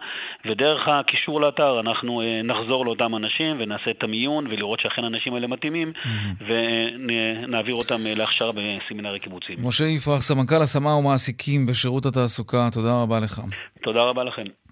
[0.47, 5.47] ודרך הקישור לאתר אנחנו אה, נחזור לאותם אנשים ונעשה את המיון ולראות שאכן האנשים האלה
[5.47, 6.45] מתאימים, mm-hmm.
[6.47, 9.57] ונעביר אותם אה, להכשרה בסמינרי קיבוצים.
[9.63, 13.41] משה יפרח, סמנכ"ל השמה ומעסיקים בשירות התעסוקה, תודה רבה לך.
[13.83, 14.64] תודה רבה לכם.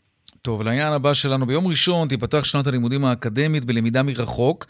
[0.45, 4.67] טוב, לעניין הבא שלנו, ביום ראשון תיפתח שנת הלימודים האקדמית בלמידה מרחוק.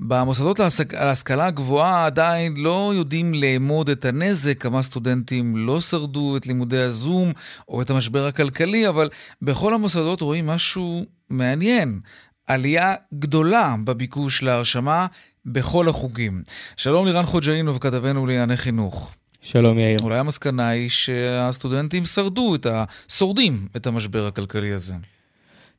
[0.00, 0.60] במוסדות
[0.92, 7.32] להשכלה הגבוהה עדיין לא יודעים לאמוד את הנזק, כמה סטודנטים לא שרדו את לימודי הזום
[7.68, 9.08] או את המשבר הכלכלי, אבל
[9.42, 12.00] בכל המוסדות רואים משהו מעניין.
[12.46, 15.06] עלייה גדולה בביקוש להרשמה
[15.46, 16.42] בכל החוגים.
[16.76, 19.14] שלום לירן חוג'אינוב, כתבנו לענייני חינוך.
[19.42, 19.98] שלום יאיר.
[20.02, 22.84] אולי המסקנה היא שהסטודנטים שרדו את ה...
[23.08, 24.94] שורדים את המשבר הכלכלי הזה.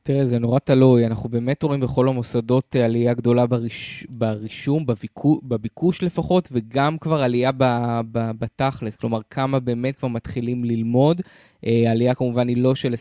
[0.06, 1.06] תראה, זה נורא תלוי.
[1.06, 4.06] אנחנו באמת רואים בכל המוסדות אה, עלייה גדולה בריש...
[4.10, 5.40] ברישום, בביקו...
[5.42, 7.64] בביקוש לפחות, וגם כבר עלייה ב...
[8.12, 8.30] ב...
[8.38, 8.96] בתכלס.
[8.96, 11.20] כלומר, כמה באמת כבר מתחילים ללמוד.
[11.66, 12.94] אה, העלייה כמובן היא לא של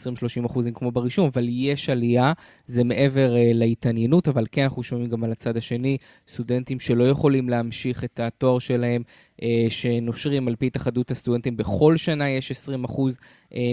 [0.43, 2.33] 20-30 אחוזים כמו ברישום, אבל יש עלייה,
[2.65, 7.49] זה מעבר אה, להתעניינות, אבל כן אנחנו שומעים גם על הצד השני, סטודנטים שלא יכולים
[7.49, 9.03] להמשיך את התואר שלהם,
[9.43, 13.19] אה, שנושרים על פי התאחדות הסטודנטים, בכל שנה יש 20 אחוז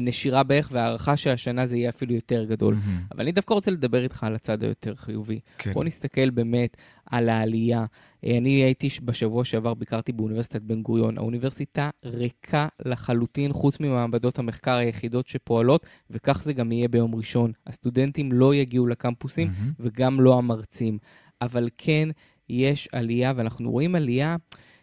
[0.02, 2.74] נשירה בערך, והערכה שהשנה זה יהיה אפילו יותר גדול.
[2.74, 3.14] Mm-hmm.
[3.14, 5.40] אבל אני דווקא רוצה לדבר איתך על הצד היותר חיובי.
[5.58, 5.72] כן.
[5.72, 6.76] בוא נסתכל באמת
[7.12, 7.84] על העלייה.
[8.24, 11.18] אה, אני הייתי בשבוע שעבר, ביקרתי באוניברסיטת בן גוריון.
[11.18, 17.52] האוניברסיטה ריקה לחלוטין, חוץ ממעבדות המחקר היחידות שפועלות, וכך זה גם יהיה ביום ראשון.
[17.66, 19.72] הסטודנטים לא יגיעו לקמפוסים mm-hmm.
[19.80, 20.98] וגם לא המרצים.
[21.42, 22.08] אבל כן,
[22.48, 24.36] יש עלייה, ואנחנו רואים עלייה,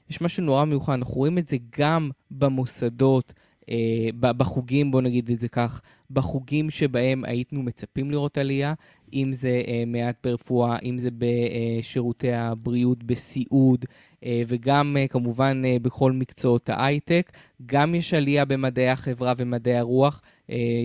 [0.09, 3.33] יש משהו נורא מיוחד, אנחנו רואים את זה גם במוסדות.
[3.69, 8.73] אה, בחוגים, בוא נגיד את זה כך, בחוגים שבהם היינו מצפים לראות עלייה,
[9.13, 13.86] אם זה אה, מעט ברפואה, אם זה בשירותי הבריאות, בסיעוד,
[14.25, 17.32] אה, וגם כמובן בכל מקצועות ההייטק.
[17.65, 20.21] גם יש עלייה במדעי החברה ומדעי הרוח,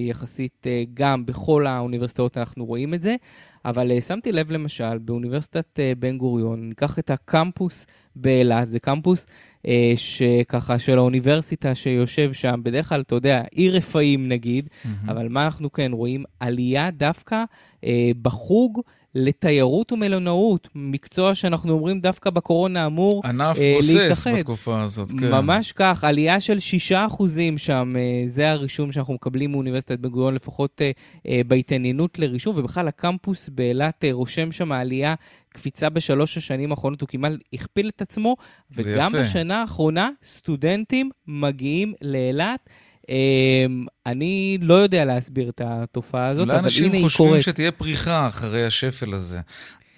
[0.09, 3.16] יחסית גם בכל האוניברסיטאות אנחנו רואים את זה.
[3.64, 9.27] אבל שמתי לב למשל, באוניברסיטת בן גוריון, ניקח את הקמפוס באילת, זה קמפוס
[9.66, 15.11] אה, שככה של האוניברסיטה שיושב שם, בדרך כלל, אתה יודע, עיר רפאים נגיד, mm-hmm.
[15.11, 16.24] אבל מה אנחנו כן רואים?
[16.40, 17.44] עלייה דווקא
[17.85, 18.81] אה, בחוג.
[19.14, 25.31] לתיירות ומלונאות, מקצוע שאנחנו אומרים דווקא בקורונה אמור ענף אה, גוסס בתקופה הזאת, כן.
[25.31, 26.59] ממש כך, עלייה של
[26.90, 27.22] 6%
[27.57, 30.90] שם, אה, זה הרישום שאנחנו מקבלים מאוניברסיטת בן גוריון, לפחות אה,
[31.29, 35.14] אה, בהתעניינות לרישום, ובכלל הקמפוס באילת אה, רושם שם עלייה,
[35.48, 38.37] קפיצה בשלוש השנים האחרונות, הוא כמעט הכפיל את עצמו,
[38.70, 42.70] וגם בשנה האחרונה סטודנטים מגיעים לאילת.
[43.09, 46.90] אמ, אני לא יודע להסביר את התופעה הזאת, אבל הנה היא קורית.
[46.90, 49.40] אולי אנשים חושבים שתהיה פריחה אחרי השפל הזה.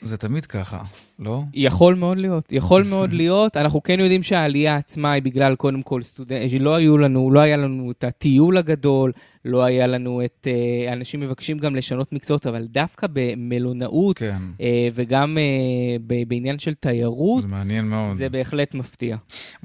[0.01, 0.83] זה תמיד ככה,
[1.19, 1.42] לא?
[1.55, 3.57] יכול מאוד להיות, יכול מאוד להיות.
[3.57, 7.57] אנחנו כן יודעים שהעלייה עצמה היא בגלל, קודם כל, סטודנט, שלא היו לנו, לא היה
[7.57, 9.12] לנו את הטיול הגדול,
[9.45, 10.49] לא היה לנו את...
[10.51, 14.37] אה, אנשים מבקשים גם לשנות מקצועות, אבל דווקא במלונאות, כן.
[14.61, 18.16] אה, וגם אה, בעניין של תיירות, זה מעניין מאוד.
[18.16, 19.16] זה בהחלט מפתיע.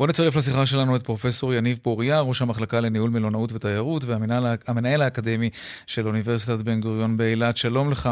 [0.02, 5.50] בואו נצרף לשיחה שלנו את פרופסור יניב פוריה, ראש המחלקה לניהול מלונאות ותיירות, והמנהל האקדמי
[5.88, 7.58] של אוניברסיטת בן גוריון באילת.
[7.58, 8.10] שלום לך.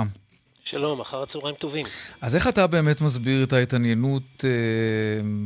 [0.63, 1.83] שלום, אחר הצהריים טובים.
[2.21, 4.49] אז איך אתה באמת מסביר את ההתעניינות אה,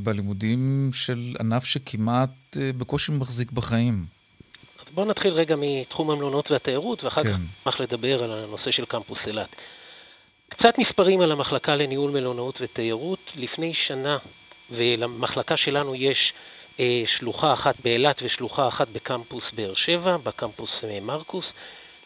[0.04, 3.94] בלימודים של ענף שכמעט אה, בקושי מחזיק בחיים?
[4.94, 7.30] בואו נתחיל רגע מתחום המלונות והתיירות, ואחר כן.
[7.30, 9.50] כך נשמח לדבר על הנושא של קמפוס אילת.
[10.50, 13.20] קצת מספרים על המחלקה לניהול מלונאות ותיירות.
[13.36, 14.18] לפני שנה,
[14.72, 16.34] ולמחלקה שלנו יש
[16.80, 21.46] אה, שלוחה אחת באילת ושלוחה אחת בקמפוס באר שבע, בקמפוס אה, מרקוס.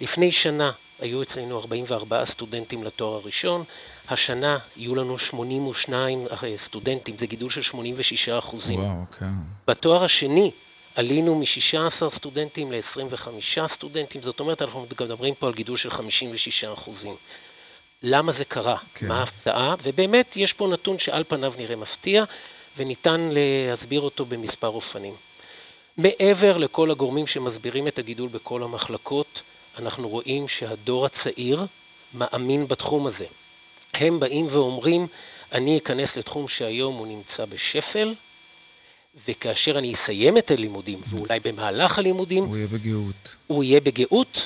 [0.01, 3.63] לפני שנה היו אצלנו 44 סטודנטים לתואר הראשון,
[4.09, 8.79] השנה יהיו לנו 82 אה, סטודנטים, זה גידול של 86 אחוזים.
[8.79, 9.25] וואו, כן.
[9.67, 10.51] בתואר השני
[10.95, 13.29] עלינו מ-16 סטודנטים ל-25
[13.75, 17.15] סטודנטים, זאת אומרת אנחנו מדברים פה על גידול של 56 אחוזים.
[18.03, 19.07] למה זה קרה, כן.
[19.07, 22.23] מה ההפתעה, ובאמת יש פה נתון שעל פניו נראה מפתיע,
[22.77, 25.13] וניתן להסביר אותו במספר אופנים.
[25.97, 29.39] מעבר לכל הגורמים שמסבירים את הגידול בכל המחלקות,
[29.77, 31.65] אנחנו רואים שהדור הצעיר
[32.13, 33.25] מאמין בתחום הזה.
[33.93, 35.07] הם באים ואומרים,
[35.51, 38.15] אני אכנס לתחום שהיום הוא נמצא בשפל,
[39.27, 43.37] וכאשר אני אסיים את הלימודים, ואולי במהלך הלימודים, הוא יהיה בגאות.
[43.47, 44.37] הוא יהיה בגאות,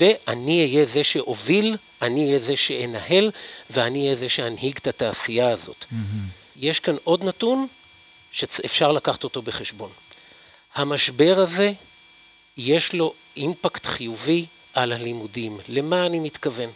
[0.00, 3.30] ואני אהיה זה שאוביל, אני אהיה זה שאנהל,
[3.70, 5.84] ואני אהיה זה שאנהיג את התעשייה הזאת.
[6.56, 7.66] יש כאן עוד נתון
[8.32, 9.90] שאפשר לקחת אותו בחשבון.
[10.74, 11.72] המשבר הזה,
[12.56, 15.58] יש לו אימפקט חיובי על הלימודים.
[15.68, 16.70] למה אני מתכוון?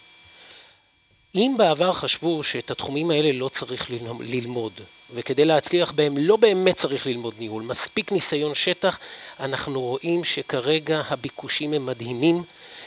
[1.35, 3.89] אם בעבר חשבו שאת התחומים האלה לא צריך
[4.19, 4.73] ללמוד,
[5.13, 8.97] וכדי להצליח בהם לא באמת צריך ללמוד ניהול, מספיק ניסיון שטח,
[9.39, 12.43] אנחנו רואים שכרגע הביקושים הם מדהימים.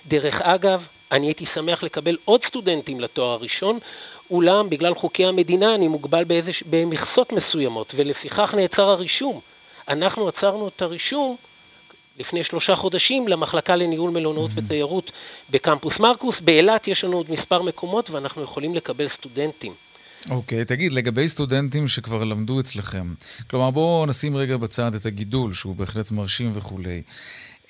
[0.07, 3.79] דרך אגב, אני הייתי שמח לקבל עוד סטודנטים לתואר הראשון,
[4.31, 6.63] אולם בגלל חוקי המדינה אני מוגבל באיזוש...
[6.67, 9.41] במכסות מסוימות, ולפיכך נעצר הרישום.
[9.89, 11.37] אנחנו עצרנו את הרישום
[12.19, 14.51] לפני שלושה חודשים למחלקה לניהול מלונאות.
[14.55, 15.11] ותיירות
[15.51, 16.35] בקמפוס מרקוס.
[16.41, 19.73] באילת יש לנו עוד מספר מקומות ואנחנו יכולים לקבל סטודנטים.
[20.31, 23.07] אוקיי, okay, תגיד, לגבי סטודנטים שכבר למדו אצלכם,
[23.51, 27.03] כלומר בואו נשים רגע בצד את הגידול, שהוא בהחלט מרשים וכולי.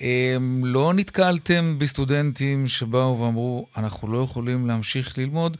[0.03, 5.57] אמ, לא נתקלתם בסטודנטים שבאו ואמרו, אנחנו לא יכולים להמשיך ללמוד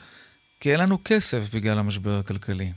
[0.59, 2.69] כי אין לנו כסף בגלל המשבר הכלכלי.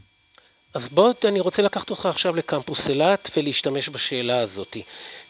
[0.75, 4.77] אז בוא, אני רוצה לקחת אותך עכשיו לקמפוס אילת ולהשתמש בשאלה הזאת.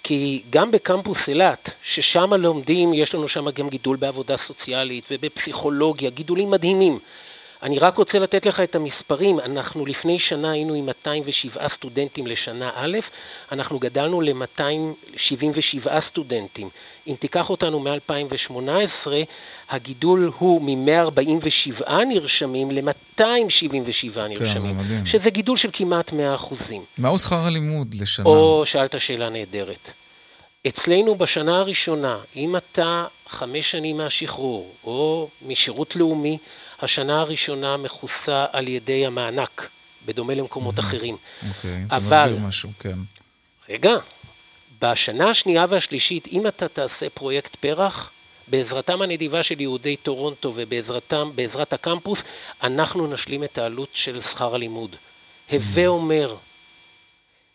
[0.03, 6.51] כי גם בקמפוס אילת, ששם לומדים, יש לנו שם גם גידול בעבודה סוציאלית ובפסיכולוגיה, גידולים
[6.51, 6.99] מדהימים.
[7.63, 9.41] אני רק רוצה לתת לך את המספרים.
[9.41, 12.99] אנחנו לפני שנה היינו עם 207 סטודנטים לשנה א',
[13.53, 16.69] אנחנו גדלנו ל-277 סטודנטים.
[17.07, 19.11] אם תיקח אותנו מ-2018,
[19.71, 23.21] הגידול הוא מ-147 נרשמים ל-277
[24.05, 24.37] נרשמים.
[24.37, 25.07] כן, זה מדהים.
[25.07, 26.13] שזה גידול של כמעט 100%.
[26.99, 28.27] מהו שכר הלימוד לשנה?
[28.27, 29.89] או, שאלת שאלה נהדרת.
[30.69, 36.39] אצלנו בשנה הראשונה, אם אתה חמש שנים מהשחרור, או משירות לאומי,
[36.83, 39.63] השנה הראשונה מכוסה על ידי המענק,
[40.07, 41.17] בדומה למקומות אחרים.
[41.49, 42.99] אוקיי, זה מסביר משהו, כן.
[43.69, 43.91] רגע,
[44.83, 48.11] בשנה השנייה והשלישית, אם אתה תעשה פרויקט פרח,
[48.49, 52.19] בעזרתם הנדיבה של יהודי טורונטו ובעזרתם, בעזרת הקמפוס,
[52.63, 54.97] אנחנו נשלים את העלות של שכר הלימוד.
[55.51, 56.37] הווה אומר,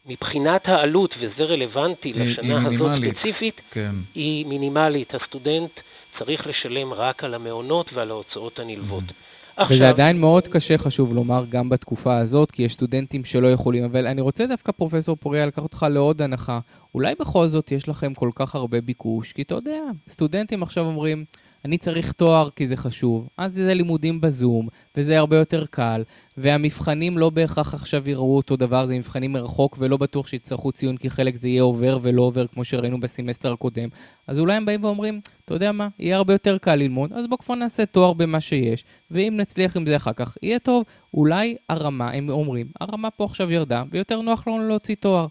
[0.06, 3.92] מבחינת העלות, וזה רלוונטי לשנה הזאת ספציפית, כן.
[4.16, 5.16] היא מינימלית.
[5.16, 5.72] הסטודנט
[6.26, 9.04] צריך לשלם רק על המעונות ועל ההוצאות הנלוות.
[9.58, 9.78] עכשיו...
[9.78, 13.84] וזה עדיין מאוד קשה, חשוב לומר, גם בתקופה הזאת, כי יש סטודנטים שלא יכולים.
[13.84, 16.60] אבל אני רוצה דווקא, פרופסור פוריה, לקחת אותך לעוד הנחה.
[16.96, 21.26] אולי בכל זאת יש לכם כל כך הרבה ביקוש, כי אתה יודע, סטודנטים עכשיו אומרים,
[21.66, 23.28] אני צריך תואר כי זה חשוב.
[23.38, 26.04] אז זה לימודים בזום, וזה הרבה יותר קל,
[26.38, 31.10] והמבחנים לא בהכרח עכשיו יראו אותו דבר, זה מבחנים מרחוק, ולא בטוח שיצטרכו ציון, כי
[31.10, 33.90] חלק זה יהיה עובר ולא עובר, כמו שראינו בסמסטר הקודם.
[34.28, 37.38] אז אולי הם באים ואומרים, אתה יודע מה, יהיה הרבה יותר קל ללמוד, אז בוא
[37.38, 40.84] כבר נעשה תואר במה שיש, ואם נצליח עם זה אחר כך, יהיה טוב.
[41.14, 45.28] אולי הרמה, הם אומרים, הרמה פה עכשיו ירדה, ויותר נוח לנו להוציא תואר.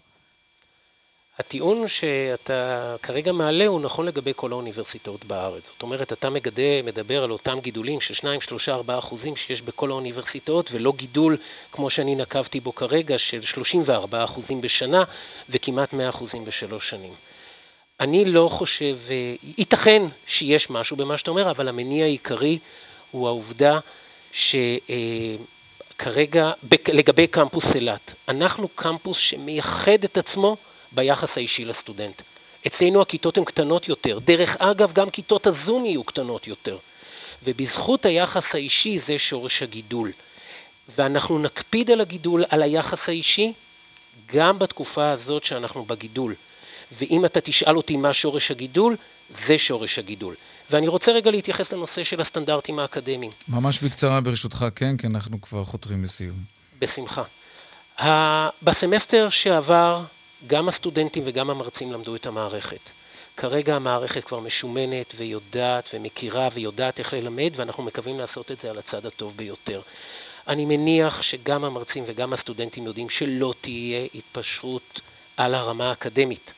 [1.39, 5.63] הטיעון שאתה כרגע מעלה הוא נכון לגבי כל האוניברסיטאות בארץ.
[5.73, 9.91] זאת אומרת, אתה מגדה, מדבר על אותם גידולים של 2, 3, 4 אחוזים שיש בכל
[9.91, 11.37] האוניברסיטאות, ולא גידול,
[11.71, 15.03] כמו שאני נקבתי בו כרגע, של 34 אחוזים בשנה
[15.49, 17.13] וכמעט 100 אחוזים בשלוש שנים.
[17.99, 18.97] אני לא חושב,
[19.57, 22.59] ייתכן שיש משהו במה שאתה אומר, אבל המניע העיקרי
[23.11, 23.79] הוא העובדה
[25.97, 26.51] שכרגע,
[26.87, 30.57] לגבי קמפוס אילת, אנחנו קמפוס שמייחד את עצמו
[30.91, 32.21] ביחס האישי לסטודנט.
[32.67, 34.19] אצלנו הכיתות הן קטנות יותר.
[34.19, 36.77] דרך אגב, גם כיתות הזום יהיו קטנות יותר.
[37.43, 40.11] ובזכות היחס האישי זה שורש הגידול.
[40.97, 43.53] ואנחנו נקפיד על הגידול, על היחס האישי,
[44.33, 46.35] גם בתקופה הזאת שאנחנו בגידול.
[46.99, 48.95] ואם אתה תשאל אותי מה שורש הגידול,
[49.47, 50.35] זה שורש הגידול.
[50.71, 53.31] ואני רוצה רגע להתייחס לנושא של הסטנדרטים האקדמיים.
[53.47, 56.37] ממש בקצרה ברשותך, כן, כי אנחנו כבר חותרים לסיום.
[56.79, 57.23] בשמחה.
[58.61, 60.03] בסמסטר שעבר
[60.47, 62.79] גם הסטודנטים וגם המרצים למדו את המערכת.
[63.37, 68.77] כרגע המערכת כבר משומנת ויודעת ומכירה ויודעת איך ללמד, ואנחנו מקווים לעשות את זה על
[68.77, 69.81] הצד הטוב ביותר.
[70.47, 74.99] אני מניח שגם המרצים וגם הסטודנטים יודעים שלא תהיה התפשרות
[75.37, 76.51] על הרמה האקדמית,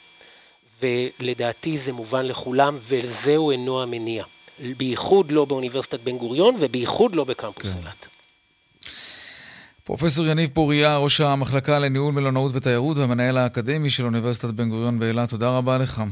[0.82, 4.24] ולדעתי זה מובן לכולם, וזהו אינו המניע.
[4.78, 8.13] בייחוד לא באוניברסיטת בן גוריון ובייחוד לא בקמפוס כן.
[9.86, 15.30] פרופסור יניב פוריה, ראש המחלקה לניהול מלונאות ותיירות והמנהל האקדמי של אוניברסיטת בן גוריון באילת,
[15.30, 16.04] תודה רבה לך.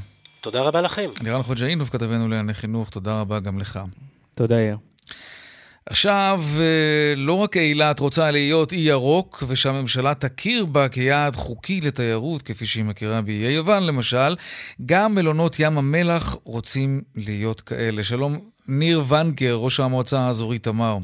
[0.44, 1.24] תודה רבה לכם.
[1.24, 3.80] לירן חוג'אינוב, כתבנו לענייני חינוך, תודה רבה גם לך.
[4.36, 4.78] תודה, יאיר.
[5.86, 12.42] עכשיו, אה, לא רק אילת רוצה להיות אי ירוק, ושהממשלה תכיר בה כיעד חוקי לתיירות,
[12.42, 14.36] כפי שהיא מכירה באיי יוון למשל,
[14.86, 18.04] גם מלונות ים המלח רוצים להיות כאלה.
[18.04, 20.98] שלום, ניר ונגר, ראש המועצה האזורית תמר.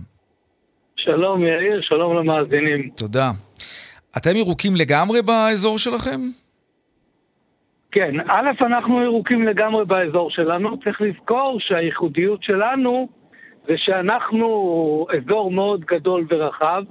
[1.08, 2.90] שלום יאיר, שלום למאזינים.
[2.98, 3.32] תודה.
[4.18, 6.20] אתם ירוקים לגמרי באזור שלכם?
[7.92, 10.80] כן, א', אנחנו ירוקים לגמרי באזור שלנו.
[10.80, 13.08] צריך לזכור שהייחודיות שלנו
[13.68, 14.48] זה שאנחנו
[15.18, 16.84] אזור מאוד גדול ורחב,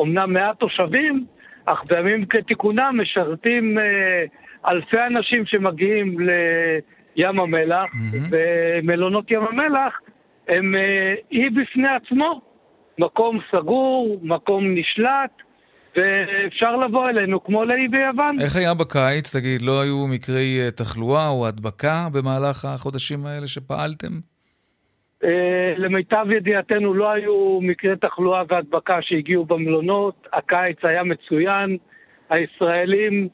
[0.00, 1.24] אמנם מעט תושבים,
[1.64, 4.24] אך בימים כתיקונם משרתים אה,
[4.72, 8.34] אלפי אנשים שמגיעים לים המלח, mm-hmm.
[8.82, 10.00] ומלונות ים המלח
[10.48, 12.51] הם אה, אי בפני עצמו,
[12.98, 15.30] מקום סגור, מקום נשלט,
[15.96, 18.40] ואפשר לבוא אלינו כמו לאי ביוון.
[18.40, 19.36] איך היה בקיץ?
[19.36, 24.12] תגיד, לא היו מקרי אה, תחלואה או הדבקה במהלך החודשים האלה שפעלתם?
[25.24, 31.76] אה, למיטב ידיעתנו לא היו מקרי תחלואה והדבקה שהגיעו במלונות, הקיץ היה מצוין,
[32.30, 33.28] הישראלים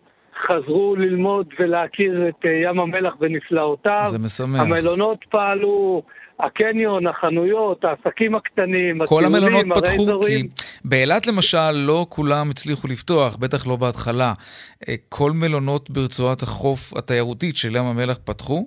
[0.47, 4.03] חזרו ללמוד ולהכיר את אה, ים המלח ונפלאותיו.
[4.07, 4.61] זה משמח.
[4.61, 6.03] המלונות פעלו,
[6.41, 10.49] הקניון, החנויות, העסקים הקטנים, כל המלונות פתחו, כי
[10.85, 14.33] באילת למשל לא כולם הצליחו לפתוח, בטח לא בהתחלה.
[14.89, 18.67] אה, כל מלונות ברצועת החוף התיירותית של ים המלח פתחו?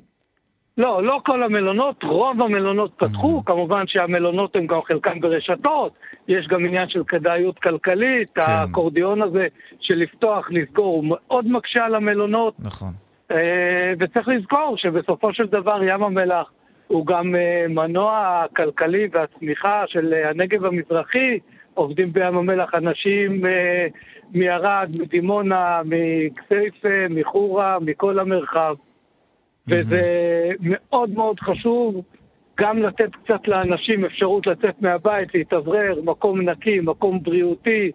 [0.78, 3.44] לא, לא כל המלונות, רוב המלונות פתחו, mm.
[3.46, 5.94] כמובן שהמלונות הם גם חלקם ברשתות,
[6.28, 8.42] יש גם עניין של כדאיות כלכלית, כן.
[8.46, 9.48] האקורדיון הזה
[9.80, 12.54] של לפתוח, לסגור, הוא מאוד מקשה על המלונות.
[12.60, 12.94] נכון.
[13.32, 16.52] אה, וצריך לזכור שבסופו של דבר ים המלח
[16.92, 21.40] הוא גם אה, מנוע הכלכלי והצמיחה של אה, הנגב המזרחי,
[21.74, 23.42] עובדים בים המלח אנשים
[24.34, 28.76] מערד, מדימונה, מכסייפה, מחורה, מכל המרחב.
[29.68, 30.02] וזה
[30.62, 32.04] מאוד מאוד חשוב
[32.60, 37.92] גם לתת קצת לאנשים אפשרות לצאת מהבית, להתאוורר, מקום נקי, מקום בריאותי,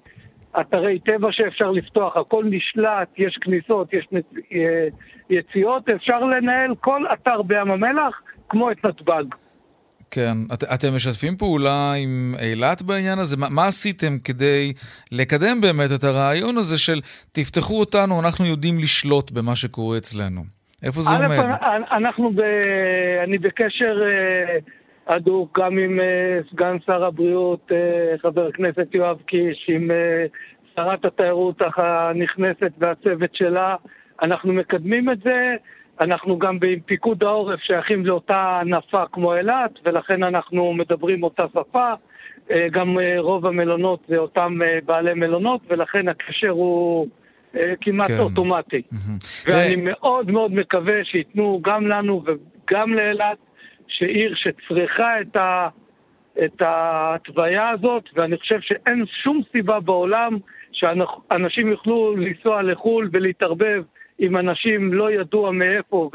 [0.60, 4.08] אתרי טבע שאפשר לפתוח, הכל נשלט, יש כניסות, יש
[4.52, 4.88] אה,
[5.30, 9.24] יציאות, אפשר לנהל כל אתר בים המלח כמו את נתב"ג.
[10.10, 13.36] כן, את, אתם משתפים פעולה עם אילת בעניין הזה?
[13.36, 14.72] מה, מה עשיתם כדי
[15.12, 17.00] לקדם באמת את הרעיון הזה של
[17.32, 20.44] תפתחו אותנו, אנחנו יודעים לשלוט במה שקורה אצלנו?
[20.82, 21.44] איפה זה עומד?
[21.90, 22.40] אנחנו ב...
[23.24, 24.58] אני בקשר אה,
[25.14, 29.90] הדוק גם עם אה, סגן שר הבריאות, אה, חבר הכנסת יואב קיש, עם
[30.76, 33.76] שרת התיירות הנכנסת והצוות שלה.
[34.22, 35.56] אנחנו מקדמים את זה.
[36.00, 41.92] אנחנו גם עם פיקוד העורף שייכים לאותה ענפה כמו אילת, ולכן אנחנו מדברים אותה שפה.
[42.70, 47.06] גם רוב המלונות זה אותם בעלי מלונות, ולכן הקשר הוא...
[47.56, 48.18] אה, כמעט כן.
[48.18, 48.82] אוטומטי.
[49.46, 53.38] ואני מאוד מאוד מקווה שייתנו גם לנו וגם לאילת,
[53.88, 55.68] שעיר שצריכה את, ה,
[56.44, 60.36] את ההתוויה הזאת, ואני חושב שאין שום סיבה בעולם
[60.72, 63.82] שאנשים יוכלו לנסוע לחו"ל ולהתערבב
[64.20, 66.10] אם אנשים לא ידוע מאיפה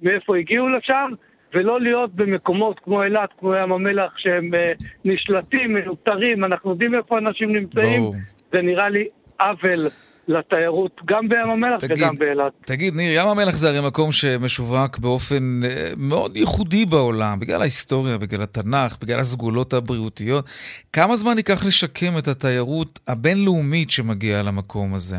[0.00, 1.10] ומאיפה הגיעו לשם,
[1.54, 7.18] ולא להיות במקומות כמו אילת, כמו ים המלח, שהם uh, נשלטים, מנותרים, אנחנו יודעים איפה
[7.18, 8.14] אנשים נמצאים, בוא.
[8.52, 9.08] זה נראה לי
[9.40, 9.88] עוול
[10.28, 12.52] לתיירות גם בים המלח תגיד, וגם באילת.
[12.64, 18.18] תגיד, ניר, ים המלח זה הרי מקום שמשווק באופן אה, מאוד ייחודי בעולם, בגלל ההיסטוריה,
[18.18, 20.44] בגלל התנ"ך, בגלל הסגולות הבריאותיות.
[20.92, 25.16] כמה זמן ייקח לשקם את התיירות הבינלאומית שמגיעה למקום הזה?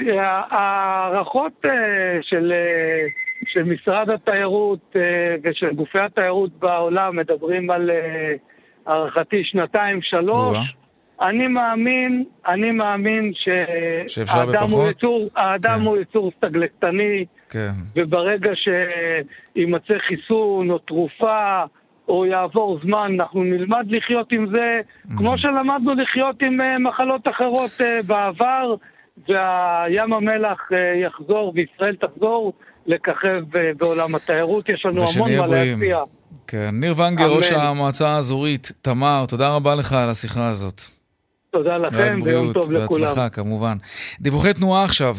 [0.00, 1.70] ההערכות אה,
[2.22, 3.06] של, אה,
[3.46, 4.96] של משרד התיירות
[5.42, 7.90] ושל גופי התיירות בעולם מדברים על
[8.86, 10.58] הערכתי שנתיים-שלוש.
[11.20, 13.32] אני מאמין, אני מאמין
[14.06, 15.86] שהאדם הוא יצור, האדם כן.
[15.86, 17.70] הוא יצור סטגלקטני, כן.
[17.96, 21.64] וברגע שיימצא חיסון או תרופה,
[22.08, 25.18] או יעבור זמן, אנחנו נלמד לחיות עם זה, mm-hmm.
[25.18, 27.70] כמו שלמדנו לחיות עם מחלות אחרות
[28.06, 28.74] בעבר,
[29.28, 30.74] והים המלח uh,
[31.06, 32.52] יחזור וישראל תחזור
[32.86, 34.68] לככב uh, בעולם התיירות.
[34.68, 35.98] יש לנו המון מה להציע.
[36.46, 40.80] כן, ניר ונגר, ראש המועצה האזורית, תמר, תודה רבה לך על השיחה הזאת.
[41.50, 43.04] תודה לכם, ויום טוב לכולם.
[43.04, 43.76] בהצלחה, כמובן.
[44.20, 45.16] דיווחי תנועה עכשיו.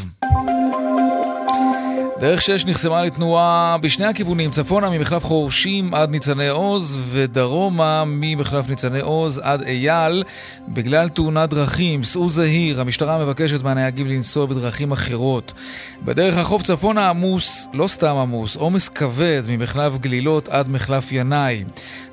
[2.20, 9.00] דרך 6 נחסמה לתנועה בשני הכיוונים, צפונה ממחלף חורשים עד ניצני עוז ודרומה ממחלף ניצני
[9.00, 10.24] עוז עד אייל
[10.68, 12.04] בגלל תאונת דרכים.
[12.04, 15.54] סעו זהיר, המשטרה מבקשת מהנהגים לנסוע בדרכים אחרות.
[16.02, 21.64] בדרך החוף צפונה עמוס, לא סתם עמוס, עומס כבד ממחלף גלילות עד מחלף ינאי.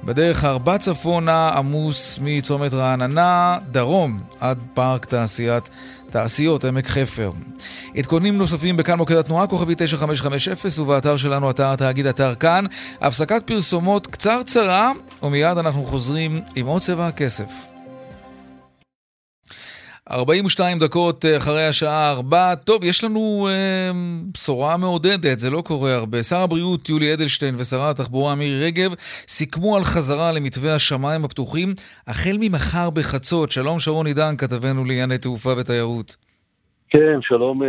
[0.05, 5.69] בדרך ארבע צפונה עמוס מצומת רעננה, דרום עד פארק תעשיית
[6.11, 7.31] תעשיות עמק חפר.
[7.97, 12.65] עדכונים נוספים בכאן מוקד התנועה, כוכבי 9550, ובאתר שלנו, אתר התאגיד, אתר כאן.
[13.01, 14.93] הפסקת פרסומות קצרצרה,
[15.23, 17.76] ומיד אנחנו חוזרים עם עוד צבע הכסף.
[20.11, 22.55] 42 דקות אה, אחרי השעה 4.
[22.55, 23.91] טוב, יש לנו אה,
[24.33, 26.23] בשורה מעודדת, זה לא קורה הרבה.
[26.23, 28.95] שר הבריאות יולי אדלשטיין ושרת התחבורה מירי רגב
[29.29, 31.69] סיכמו על חזרה למתווה השמיים הפתוחים
[32.07, 33.51] החל ממחר בחצות.
[33.51, 36.17] שלום שרון עידן, כתבנו לענייני תעופה ותיירות.
[36.89, 37.69] כן, שלום אה,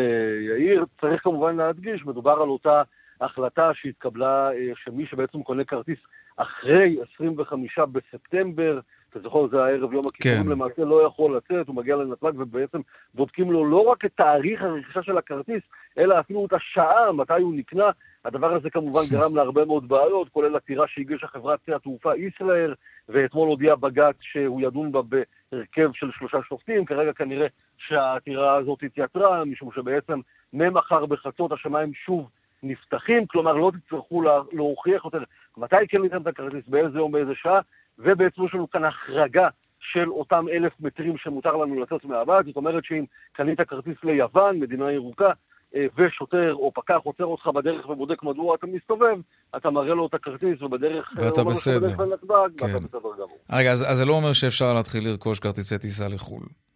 [0.49, 0.85] יאיר.
[1.01, 2.81] צריך כמובן להדגיש, מדובר על אותה
[3.21, 5.99] החלטה שהתקבלה, אה, שמי שבעצם קונה כרטיס
[6.37, 8.79] אחרי 25 בספטמבר,
[9.09, 10.51] אתה זוכר, זה הערב יום הכיפורים, כן.
[10.51, 12.81] למעשה לא יכול לצאת, הוא מגיע לנתב"ג ובעצם
[13.13, 15.63] בודקים לו לא רק את תאריך הרכישה של הכרטיס,
[15.97, 17.89] אלא אפילו את השעה, מתי הוא נקנה.
[18.25, 22.75] הדבר הזה כמובן גרם להרבה מאוד בעיות, כולל עתירה שהגישה חברת התעופה ישראייר,
[23.09, 26.85] ואתמול הודיע בג"ץ שהוא ידון בה בהרכב של שלושה שופטים.
[26.85, 30.19] כרגע כנראה שהעתירה הזאת התייתרה, משום שבעצם
[30.53, 32.29] ממחר בחצות השמיים שוב
[32.63, 35.23] נפתחים, כלומר לא תצטרכו להוכיח יותר
[35.57, 37.59] מתי כן ניתן את הכרטיס, באיזה יום, באיזה שעה,
[37.99, 39.47] ובעצם יש לנו כאן החרגה
[39.79, 44.91] של אותם אלף מטרים שמותר לנו לצאת מהבית, זאת אומרת שאם קנית כרטיס ליוון, מדינה
[44.91, 45.31] ירוקה,
[45.75, 49.17] אה, ושוטר או פקח עוצר אותך בדרך ובודק מדוע אתה מסתובב,
[49.55, 51.13] אתה מראה לו את הכרטיס ובדרך...
[51.19, 51.95] אה, ואתה בסדר.
[51.97, 52.03] כן.
[52.03, 53.37] ואתה בסדר גמור.
[53.51, 56.66] רגע, אז, אז זה לא אומר שאפשר להתחיל לרכוש כרטיסי טיסה לחו"ל.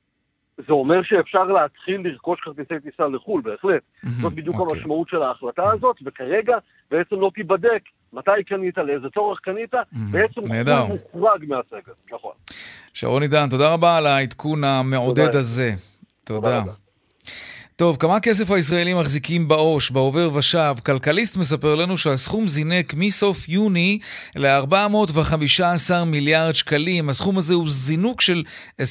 [0.68, 3.82] זה אומר שאפשר להתחיל לרכוש כרטיסי טיסה לחו"ל, בהחלט.
[4.22, 4.59] זאת בדיוק okay.
[4.59, 4.78] אוקיי.
[4.78, 6.57] המשמעות של ההחלטה הזאת, וכרגע
[6.91, 7.82] בעצם לא תיבדק
[8.14, 9.74] מתי קנית, לאיזה צורך קנית,
[10.12, 12.32] בעצם הוא מוחרג מהסגר, נכון.
[12.93, 15.39] שרון עידן, תודה רבה על העדכון המעודד תודה.
[15.39, 15.72] הזה.
[16.24, 16.64] תודה.
[17.76, 20.76] טוב, כמה כסף הישראלים מחזיקים בעו"ש, בעובר ושב?
[20.86, 23.99] כלכליסט מספר לנו שהסכום זינק מסוף יוני
[24.36, 27.09] ל-415 מיליארד שקלים.
[27.09, 28.43] הסכום הזה הוא זינוק של
[28.82, 28.84] 20%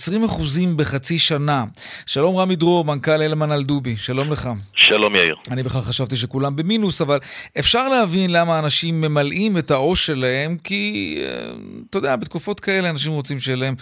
[0.76, 1.64] בחצי שנה.
[2.06, 4.50] שלום רמי דרור, מנכ"ל אלמן אלדובי, שלום לך.
[4.74, 5.36] שלום יאיר.
[5.50, 7.18] אני בכלל חשבתי שכולם במינוס, אבל
[7.58, 11.52] אפשר להבין למה אנשים ממלאים את העו"ש שלהם, כי, אה,
[11.90, 13.74] אתה יודע, בתקופות כאלה אנשים רוצים שיהיה להם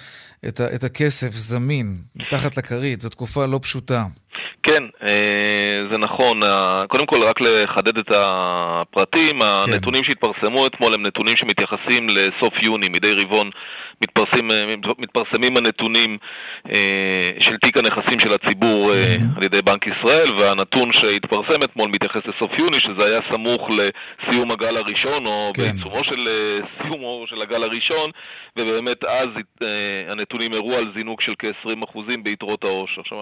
[0.48, 4.04] את, את הכסף זמין, מתחת לכרית, זו תקופה לא פשוטה.
[4.62, 6.40] כן, אה, זה נכון.
[6.88, 9.72] קודם כל, רק לחדד את הפרטים, כן.
[9.72, 13.50] הנתונים שהתפרסמו אתמול הם נתונים שמתייחסים לסוף יוני, מדי רבעון
[14.02, 14.48] מתפרסם,
[14.98, 16.18] מתפרסמים הנתונים
[16.74, 22.20] אה, של תיק הנכסים של הציבור אה, על ידי בנק ישראל, והנתון שהתפרסם אתמול מתייחס
[22.26, 25.62] לסוף יוני, שזה היה סמוך לסיום הגל הראשון, או כן.
[25.62, 26.28] בעיצומו של
[26.82, 28.10] סיומו של הגל הראשון,
[28.58, 29.28] ובאמת אז
[30.08, 32.98] הנתונים הראו על זינוק של כ-20% ביתרות העו"ש.
[32.98, 33.18] עכשיו,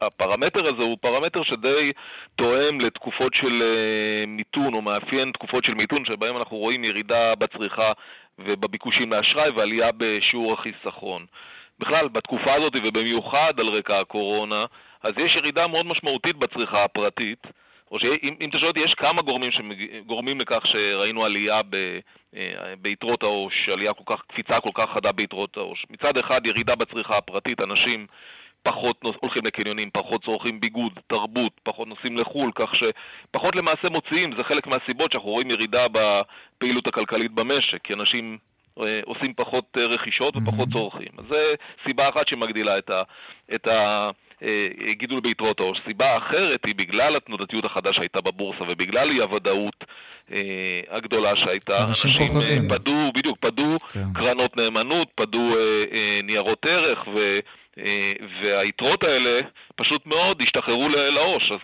[0.00, 1.92] הפרמטר הזה הוא פרמטר שדי
[2.36, 7.92] תואם לתקופות של אה, מיתון, או מאפיין תקופות של מיתון, שבהם אנחנו רואים ירידה בצריכה
[8.38, 11.26] ובביקושים לאשראי ועלייה בשיעור החיסכון.
[11.78, 14.64] בכלל, בתקופה הזאת, ובמיוחד על רקע הקורונה,
[15.02, 17.46] אז יש ירידה מאוד משמעותית בצריכה הפרטית.
[17.90, 21.98] או שאם אתה שואל אותי, יש כמה גורמים שגורמים לכך שראינו עלייה ב,
[22.36, 25.86] אה, ביתרות העו"ש, עלייה כל כך, קפיצה כל כך חדה ביתרות העו"ש.
[25.90, 28.06] מצד אחד, ירידה בצריכה הפרטית, אנשים
[28.62, 34.44] פחות הולכים לקניונים, פחות צורכים ביגוד, תרבות, פחות נוסעים לחו"ל, כך שפחות למעשה מוציאים, זה
[34.44, 38.38] חלק מהסיבות שאנחנו רואים ירידה בפעילות הכלכלית במשק, כי אנשים
[38.80, 40.72] אה, עושים פחות אה, רכישות ופחות mm-hmm.
[40.72, 41.08] צורכים.
[41.18, 41.36] אז זו
[41.86, 43.02] סיבה אחת שמגדילה את ה...
[43.54, 44.10] את ה
[44.42, 45.78] אה, גידול ביתרות העו"ש.
[45.86, 49.84] סיבה אחרת היא בגלל התנודתיות החדש שהייתה בבורסה ובגלל אי הוודאות
[50.32, 51.84] אה, הגדולה שהייתה.
[51.84, 52.68] אנשים פוחדים.
[52.68, 54.12] פדו, בדיוק, פדו כן.
[54.14, 57.38] קרנות נאמנות, פדו אה, אה, ניירות ערך ו...
[57.84, 58.12] אה,
[58.42, 59.40] והיתרות האלה
[59.76, 61.58] פשוט מאוד השתחררו לעו"ש, אז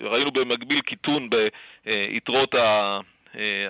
[0.00, 2.98] ראינו במקביל קיטון ביתרות ה...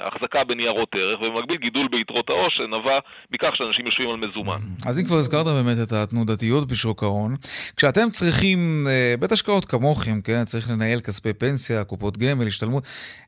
[0.00, 2.98] החזקה בניירות ערך, ובמקביל גידול ביתרות העו"ש, שנבע
[3.30, 4.60] מכך שאנשים יושבים על מזומן.
[4.86, 7.34] אז אם כבר הזכרת באמת את התנודתיות בשוק ההון,
[7.76, 12.84] כשאתם צריכים, אה, בית השקעות כמוכם, כן, צריך לנהל כספי פנסיה, קופות גמל, השתלמות,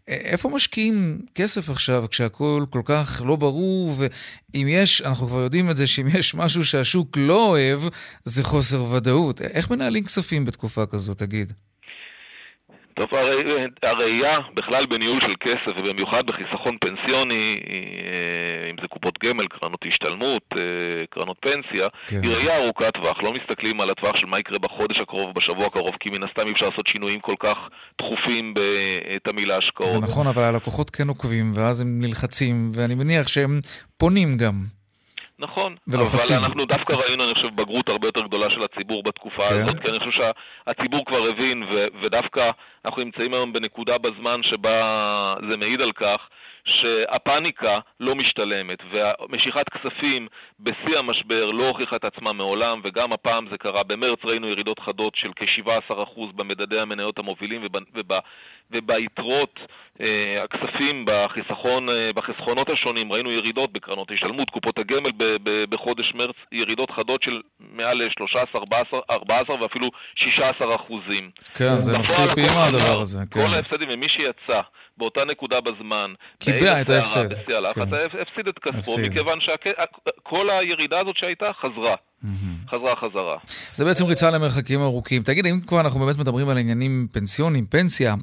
[0.09, 5.71] אה, איפה משקיעים כסף עכשיו כשהכול כל כך לא ברור, ואם יש, אנחנו כבר יודעים
[5.71, 7.81] את זה, שאם יש משהו שהשוק לא אוהב,
[8.25, 9.41] זה חוסר ודאות.
[9.41, 11.53] איך מנהלים כספים בתקופה כזו, תגיד?
[12.97, 13.09] טוב,
[13.83, 20.43] הראייה בכלל בניהול של כסף, ובמיוחד בחיסכון פנסיוני, אה, אם זה קופות גמל, קרנות השתלמות,
[20.59, 20.63] אה,
[21.11, 22.21] קרנות פנסיה, כן.
[22.23, 23.23] היא ראייה ארוכת טווח.
[23.23, 26.53] לא מסתכלים על הטווח של מה יקרה בחודש הקרוב, בשבוע הקרוב, כי מן הסתם אי
[26.53, 27.57] אפשר לעשות שינויים כל כך
[27.97, 29.91] תכופים בתמהיל ההשקעות.
[29.91, 33.61] זה נכון, אבל הלקוחות כן עוקבים, ואז הם נלחצים, ואני מניח שהם
[33.97, 34.76] פונים גם.
[35.39, 36.37] נכון, ולוחצים.
[36.37, 39.65] אבל אנחנו דווקא ראינו, אני חושב, בגרות הרבה יותר גדולה של הציבור בתקופה כן.
[39.65, 40.11] הזאת, כי אני חושב
[40.67, 42.51] שהציבור כבר הבין, ו- ודווקא
[42.85, 46.17] אנחנו נמצאים היום בנקודה בזמן שבה זה מעיד על כך
[46.67, 50.29] שהפאניקה לא משתלמת, ומשיכת כספים
[50.61, 53.83] בשיא המשבר לא הוכיחה את עצמה מעולם, וגם הפעם זה קרה.
[53.83, 58.13] במרץ ראינו ירידות חדות של כ-17% במדדי המניות המובילים וב,
[58.71, 59.61] וביתרות
[60.01, 66.13] אה, הכספים בחיסכון, אה, בחסכונות השונים, ראינו ירידות בקרנות השתלמות, קופות הגמל ב, ב, בחודש
[66.15, 71.31] מרץ, ירידות חדות של מעל 13, 14, 14 ואפילו 16 אחוזים.
[71.55, 73.19] כן, זה מחזיר פעימה הדבר הזה.
[73.31, 73.47] כן.
[73.47, 74.61] כל ההפסדים, ומי שיצא
[74.99, 77.33] באותה נקודה בזמן, קיבע את ההפסד.
[77.33, 78.19] בשיא הלחץ, כן.
[78.21, 81.97] הפסיד את כספו, מכיוון שכל הירידה הזאת שהייתה חזרה.
[82.71, 83.37] חזרה חזרה.
[83.75, 85.23] זה בעצם ריצה למרחקים ארוכים.
[85.23, 88.15] תגיד, אם כבר אנחנו באמת מדברים על עניינים פנסיונים, פנסיה,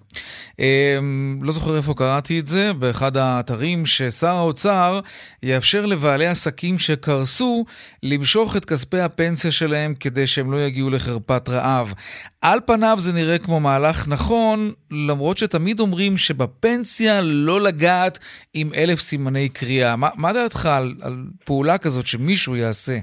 [0.59, 0.99] אה,
[1.41, 4.99] לא זוכר איפה קראתי את זה, באחד האתרים, ששר האוצר
[5.43, 7.65] יאפשר לבעלי עסקים שקרסו
[8.03, 11.93] למשוך את כספי הפנסיה שלהם כדי שהם לא יגיעו לחרפת רעב.
[12.41, 18.19] על פניו זה נראה כמו מהלך נכון, למרות שתמיד אומרים שבפנסיה לא לגעת
[18.53, 19.95] עם אלף סימני קריאה.
[19.95, 22.97] מה, מה דעתך על, על פעולה כזאת שמישהו יעשה?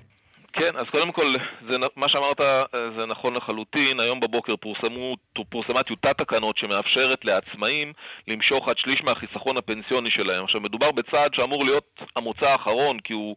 [0.53, 1.27] כן, אז קודם כל,
[1.71, 2.65] זה, מה שאמרת אה,
[2.99, 4.01] זה נכון לחלוטין.
[4.01, 5.17] היום בבוקר פורסמו,
[5.51, 7.93] פורסמה טיוטת תקנות שמאפשרת לעצמאים
[8.29, 10.45] למשוך עד שליש מהחיסכון הפנסיוני שלהם.
[10.45, 13.37] עכשיו, מדובר בצעד שאמור להיות המוצא האחרון, כי הוא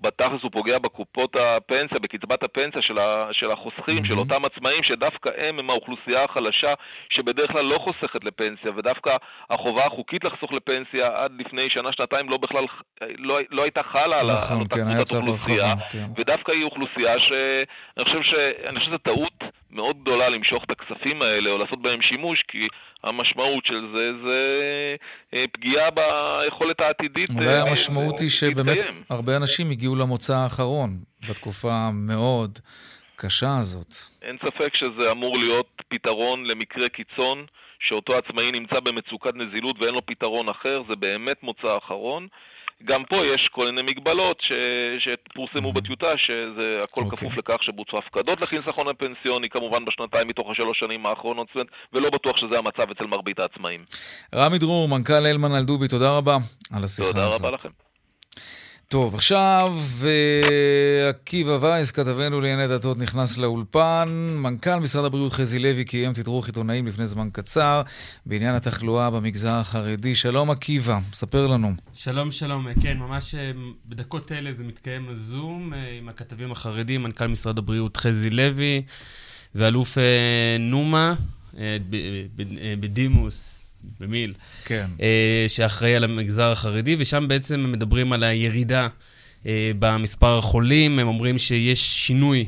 [0.00, 4.08] בתכלס הוא פוגע בקופות הפנסיה, בקצבת הפנסיה של, ה, של החוסכים, mm-hmm.
[4.08, 6.72] של אותם עצמאים, שדווקא הם הם האוכלוסייה החלשה
[7.10, 9.16] שבדרך כלל לא חוסכת לפנסיה, ודווקא
[9.50, 12.64] החובה החוקית לחסוך לפנסיה עד לפני שנה-שנתיים לא בכלל,
[13.18, 16.06] לא, לא הייתה חלה על נכון, אותה כן, קבוצת אוכלוסייה, כן.
[16.16, 21.82] ודווקא היא אוכלוסייה שאני חושב שזו טעות מאוד גדולה למשוך את הכספים האלה או לעשות
[21.82, 22.68] בהם שימוש, כי
[23.04, 24.64] המשמעות של זה זה
[25.34, 28.78] אה, פגיעה ביכולת העתידית אולי אה, המשמעות היא שבאמת
[29.10, 30.98] הרבה אנשים הגיעו למוצא האחרון
[31.28, 32.58] בתקופה המאוד
[33.16, 33.94] קשה הזאת.
[34.22, 37.46] אין ספק שזה אמור להיות פתרון למקרה קיצון,
[37.80, 42.28] שאותו עצמאי נמצא במצוקת נזילות ואין לו פתרון אחר, זה באמת מוצא אחרון.
[42.84, 44.52] גם פה יש כל מיני מגבלות ש...
[44.98, 47.04] שפורסמו בטיוטה, שזה הכל okay.
[47.04, 47.18] אוקיי.
[47.18, 51.48] כפוף לכך שבוצעו הפקדות לחיסכון הפנסיוני, כמובן בשנתיים מתוך השלוש שנים האחרונות,
[51.92, 53.84] ולא בטוח שזה המצב אצל מרבית העצמאים.
[54.34, 56.36] רמי דרור, מנכ"ל אלמן אלדובי, תודה רבה
[56.72, 57.36] על השיחה תודה הזאת.
[57.36, 57.68] תודה רבה לכם.
[58.90, 64.08] טוב, עכשיו אה, עקיבא וייס, כתבנו לענייני דתות, נכנס לאולפן.
[64.38, 67.82] מנכ"ל משרד הבריאות חזי לוי קיים תדרוך עיתונאים לפני זמן קצר
[68.26, 70.14] בעניין התחלואה במגזר החרדי.
[70.14, 71.72] שלום עקיבא, ספר לנו.
[71.94, 72.66] שלום, שלום.
[72.82, 73.50] כן, ממש אה,
[73.86, 78.82] בדקות אלה זה מתקיים זום אה, עם הכתבים החרדים, מנכ"ל משרד הבריאות חזי לוי
[79.54, 79.98] ואלוף
[80.58, 81.14] נומה
[82.80, 83.57] בדימוס.
[84.00, 84.34] במיל,
[84.64, 84.86] כן.
[85.00, 88.88] אה, שאחראי על המגזר החרדי, ושם בעצם הם מדברים על הירידה
[89.46, 92.46] אה, במספר החולים, הם אומרים שיש שינוי,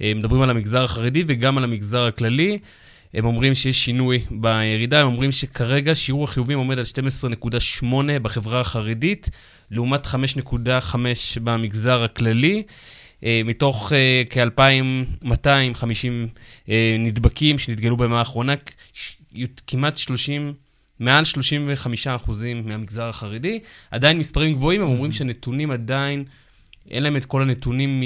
[0.00, 2.58] אה, מדברים על המגזר החרדי וגם על המגזר הכללי.
[3.14, 7.84] הם אומרים שיש שינוי בירידה, הם אומרים שכרגע שיעור החיובים עומד על 12.8
[8.22, 9.30] בחברה החרדית,
[9.70, 10.96] לעומת 5.5
[11.44, 12.62] במגזר הכללי.
[13.44, 13.92] מתוך
[14.30, 16.30] כ-2,250
[16.98, 18.54] נדבקים שנתגלו בימה האחרונה,
[19.66, 20.54] כמעט 30
[21.02, 21.24] מעל
[22.26, 22.30] 35%
[22.64, 23.60] מהמגזר החרדי.
[23.90, 26.24] עדיין מספרים גבוהים, הם אומרים שהנתונים עדיין,
[26.90, 28.02] אין להם את כל הנתונים מ,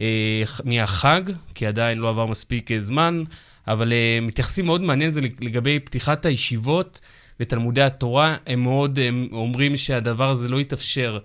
[0.00, 1.22] אה, מהחג,
[1.54, 3.22] כי עדיין לא עבר מספיק אה, זמן,
[3.68, 7.00] אבל אה, מתייחסים מאוד מעניין זה לגבי פתיחת הישיבות
[7.40, 8.36] ותלמודי התורה.
[8.46, 11.18] הם מאוד הם אומרים שהדבר הזה לא יתאפשר.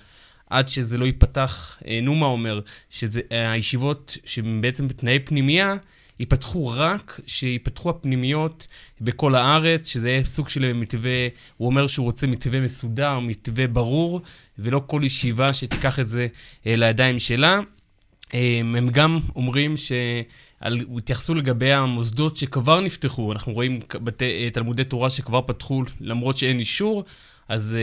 [0.49, 5.75] עד שזה לא ייפתח, נומה אומר, שהישיבות שהן בעצם בתנאי פנימייה,
[6.19, 8.67] ייפתחו רק שיפתחו הפנימיות
[9.01, 14.21] בכל הארץ, שזה יהיה סוג של מתווה, הוא אומר שהוא רוצה מתווה מסודר, מתווה ברור,
[14.59, 16.27] ולא כל ישיבה שתיקח את זה
[16.67, 17.59] אה, לידיים שלה.
[18.33, 19.91] אה, הם גם אומרים ש...
[20.97, 26.59] התייחסו לגבי המוסדות שכבר נפתחו, אנחנו רואים בתי, אה, תלמודי תורה שכבר פתחו למרות שאין
[26.59, 27.03] אישור,
[27.53, 27.77] אז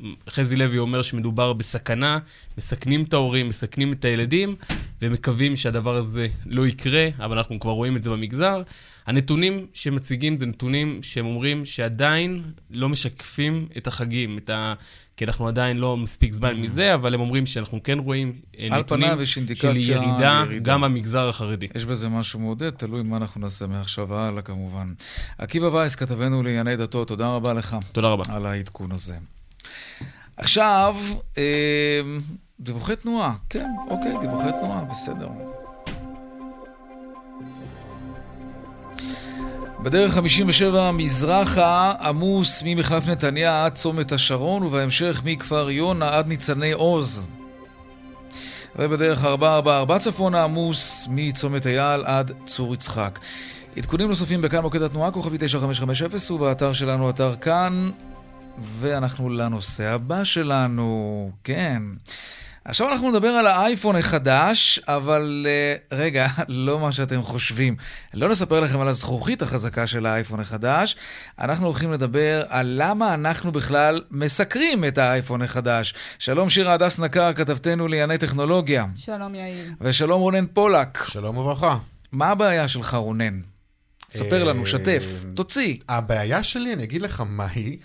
[0.00, 2.18] uh, חזי לוי אומר שמדובר בסכנה,
[2.58, 4.56] מסכנים את ההורים, מסכנים את הילדים,
[5.02, 8.62] ומקווים שהדבר הזה לא יקרה, אבל אנחנו כבר רואים את זה במגזר.
[9.06, 14.74] הנתונים שמציגים זה נתונים שהם אומרים שעדיין לא משקפים את החגים, את ה...
[15.16, 18.32] כי אנחנו עדיין לא מספיק זמן מזה, אבל הם אומרים שאנחנו כן רואים
[18.62, 21.68] אה, נתונים של ירידה, ירידה גם במגזר החרדי.
[21.74, 24.92] יש בזה משהו מעודד, תלוי מה אנחנו נעשה מעכשיו הלאה כמובן.
[25.38, 27.76] עקיבא וייס, כתבנו לענייני דתות, תודה רבה לך.
[27.92, 28.24] תודה רבה.
[28.28, 29.16] על העדכון הזה.
[30.36, 30.96] עכשיו,
[31.38, 32.00] אה,
[32.60, 33.34] דיווחי תנועה.
[33.50, 35.51] כן, אוקיי, דיווחי תנועה, בסדר.
[39.82, 47.26] בדרך 57 מזרחה עמוס ממחלף נתניה עד צומת השרון ובהמשך מכפר יונה עד ניצני עוז.
[48.76, 53.18] ובדרך 444 צפונה עמוס מצומת אייל עד צור יצחק.
[53.76, 57.90] עדכונים נוספים בכאן מוקד התנועה, כוכבי 9550 ובאתר שלנו, אתר כאן.
[58.78, 61.82] ואנחנו לנושא הבא שלנו, כן.
[62.64, 67.76] עכשיו אנחנו נדבר על האייפון החדש, אבל uh, רגע, לא מה שאתם חושבים.
[68.14, 70.96] לא נספר לכם על הזכוכית החזקה של האייפון החדש,
[71.38, 75.94] אנחנו הולכים לדבר על למה אנחנו בכלל מסקרים את האייפון החדש.
[76.18, 78.86] שלום שירה הדס נקר, כתבתנו לענייני טכנולוגיה.
[78.96, 79.70] שלום יאיר.
[79.80, 81.04] ושלום רונן פולק.
[81.08, 81.78] שלום וברכה.
[82.12, 83.40] מה הבעיה שלך, רונן?
[84.10, 85.76] ספר לנו, שתף, אה, תוציא.
[85.88, 87.78] הבעיה שלי, אני אגיד לך מה היא.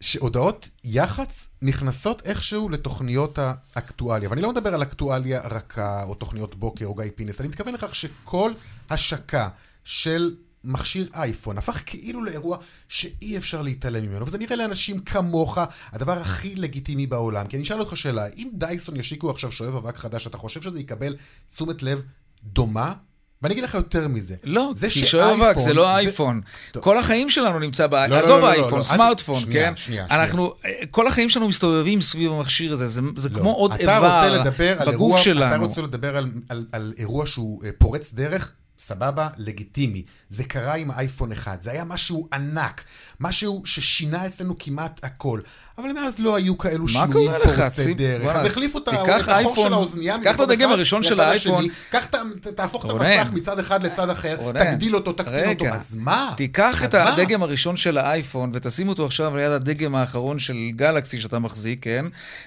[0.00, 3.38] שהודעות יח"צ נכנסות איכשהו לתוכניות
[3.74, 4.30] האקטואליה.
[4.30, 7.94] ואני לא מדבר על אקטואליה רכה, או תוכניות בוקר, או גיא פינס, אני מתכוון לכך
[7.94, 8.52] שכל
[8.90, 9.48] השקה
[9.84, 15.58] של מכשיר אייפון הפך כאילו לאירוע שאי אפשר להתעלם ממנו, וזה נראה לאנשים כמוך
[15.92, 17.46] הדבר הכי לגיטימי בעולם.
[17.46, 20.80] כי אני אשאל אותך שאלה, אם דייסון ישיקו עכשיו שואב אבק חדש, אתה חושב שזה
[20.80, 21.16] יקבל
[21.48, 22.02] תשומת לב
[22.42, 22.94] דומה
[23.42, 24.34] ואני אגיד לך יותר מזה.
[24.44, 26.40] לא, כי שואב אבק זה לא אייפון.
[26.80, 29.72] כל החיים שלנו נמצא באייפון, לא, לא, עזוב לא, אייפון, סמארטפון, כן?
[29.76, 30.54] שנייה, אנחנו,
[30.90, 34.30] כל החיים שלנו מסתובבים סביב המכשיר הזה, זה כמו עוד איבר
[34.86, 35.54] בגוף שלנו.
[35.54, 36.16] אתה רוצה לדבר
[36.72, 40.02] על אירוע שהוא אה, פורץ דרך סבבה, לגיטימי.
[40.28, 42.84] זה קרה עם אייפון 1, זה היה משהו ענק,
[43.20, 45.40] משהו ששינה אצלנו כמעט הכל.
[45.78, 48.36] אבל מאז לא היו כאלו שינויים פורצי דרך.
[48.36, 48.88] אז החליפו את
[49.28, 51.64] החור של האוזנייה קח את הדגם הראשון של האייפון.
[51.90, 52.06] קח,
[52.54, 56.32] תהפוך את המסך מצד אחד לצד אחר, תגדיל אותו, תקטין אותו, אז מה?
[56.36, 61.38] תיקח את הדגם הראשון של האייפון ותשים אותו עכשיו ליד הדגם האחרון של גלקסי שאתה
[61.38, 62.04] מחזיק, כן?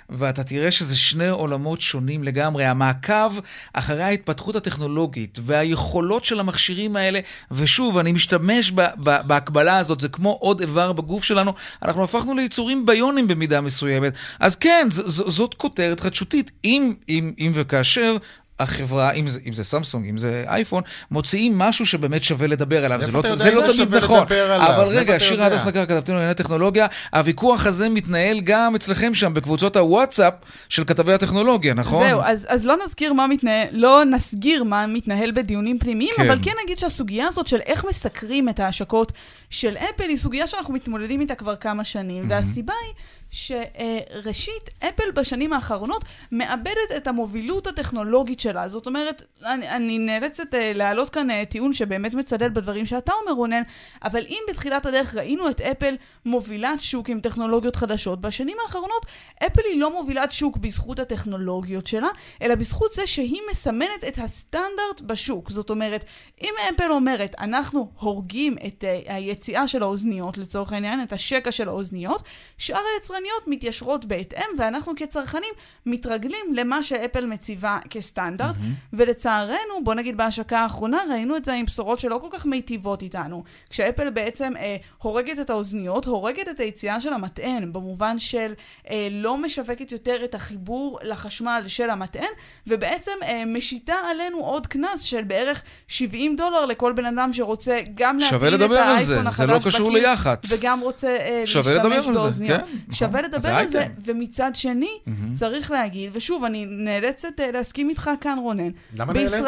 [0.10, 2.66] ואתה תראה שזה שני עולמות שונים לגמרי.
[2.66, 3.34] המעקב
[3.74, 7.20] אחרי ההתפתחות הטכנולוגית והיכולות של המכשירים האלה,
[7.52, 11.54] ושוב, אני משתמש בהקבלה הזאת, זה כמו עוד איבר בגוף שלנו,
[11.84, 13.19] אנחנו הפכנו ליצורים ביונים.
[13.20, 14.14] טלפונים במידה מסוימת.
[14.40, 16.52] אז כן, ז- זאת כותרת חדשותית.
[16.66, 18.18] אם, אם, אם וכאשר
[18.60, 23.02] החברה, אם זה, אם זה סמסונג, אם זה אייפון, מוציאים משהו שבאמת שווה לדבר עליו.
[23.02, 24.28] זה לא, זה לא תמיד נכון.
[24.58, 29.76] אבל רגע, שיר הדס נקר, כתבתנו לענייני טכנולוגיה, הוויכוח הזה מתנהל גם אצלכם שם, בקבוצות
[29.76, 30.34] הוואטסאפ
[30.70, 32.08] של כתבי הטכנולוגיה, נכון?
[32.08, 36.30] זהו, אז, אז לא נזכיר מה מתנהל, לא נסגיר מה מתנהל בדיונים פנימיים, כן.
[36.30, 39.12] אבל כן נגיד שהסוגיה הזאת של איך מסקרים את ההשקות
[39.50, 42.32] של אפל, היא סוגיה שאנחנו מתמודדים איתה כבר כמה שנים, mm-hmm.
[42.32, 42.94] והסיבה היא...
[43.32, 48.70] שראשית, אפל בשנים האחרונות מאבדת את המובילות הטכנולוגית שלה.
[48.70, 53.32] זאת אומרת, אני, אני נאלצת uh, להעלות כאן uh, טיעון שבאמת מצדד בדברים שאתה אומר,
[53.32, 53.62] רונן,
[54.04, 59.06] אבל אם בתחילת הדרך ראינו את אפל מובילת שוק עם טכנולוגיות חדשות, בשנים האחרונות
[59.46, 62.10] אפל היא לא מובילת שוק בזכות הטכנולוגיות שלה,
[62.42, 65.50] אלא בזכות זה שהיא מסמנת את הסטנדרט בשוק.
[65.50, 66.06] זאת אומרת,
[66.42, 71.68] אם אפל אומרת, אנחנו הורגים את uh, היציאה של האוזניות, לצורך העניין, את השקע של
[71.68, 72.24] האוזניות,
[72.58, 75.54] שאר היצרנים היצרניות מתיישרות בהתאם, ואנחנו כצרכנים
[75.86, 78.94] מתרגלים למה שאפל מציבה כסטנדרט, mm-hmm.
[78.94, 83.44] ולצערנו, בוא נגיד בהשקה האחרונה, ראינו את זה עם בשורות שלא כל כך מיטיבות איתנו.
[83.70, 88.54] כשאפל בעצם אה, הורגת את האוזניות, הורגת את היציאה של המטען, במובן של
[88.90, 92.30] אה, לא משווקת יותר את החיבור לחשמל של המטען,
[92.68, 98.18] ובעצם אה, משיתה עלינו עוד קנס של בערך 70 דולר לכל בן אדם שרוצה גם
[98.20, 100.52] להתאים את האייפון החדש בקיר, זה לא קשור ליח"צ.
[100.52, 102.62] וגם רוצה אה, להשתמש באוזניות.
[102.62, 102.94] כן.
[102.94, 104.92] שווה לדבר על זה, ומצד שני,
[105.34, 108.70] צריך להגיד, ושוב, אני נאלצת אה, להסכים איתך כאן, רונן.
[108.98, 109.46] למה נאלצת?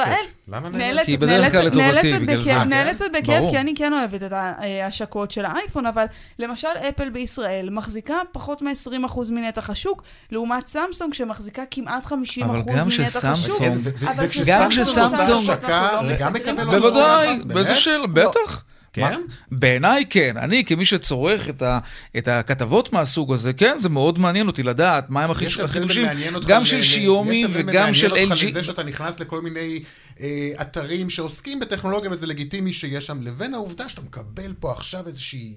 [0.47, 1.05] למה נאלצת?
[1.05, 2.63] כי בדרך כלל לטובתי, בגלל זה.
[2.63, 6.05] נאלצת בכיף, כי אני כן אוהבת את ההשקות של האייפון, אבל
[6.39, 13.61] למשל, אפל בישראל מחזיקה פחות מ-20% מנתח השוק, לעומת סמסונג שמחזיקה כמעט 50% מנתח השוק.
[14.45, 15.51] גם כשסמסונג...
[16.07, 16.79] זה גם מקבל...
[16.79, 18.63] בוודאי, באיזה שאלה, בטח.
[18.93, 19.21] כן?
[19.51, 20.37] בעיניי כן.
[20.37, 21.79] אני, כמי שצורך את, ה,
[22.17, 26.05] את הכתבות מהסוג הזה, כן, זה מאוד מעניין אותי לדעת מהם החידושים,
[26.47, 28.15] גם של שיומי וגם של LG.
[28.15, 29.83] יש הבדל מעניין אותך לזה שאתה נכנס לכל מיני
[30.19, 35.55] אה, אתרים שעוסקים בטכנולוגיה, וזה לגיטימי שיש שם, לבין העובדה שאתה מקבל פה עכשיו איזושהי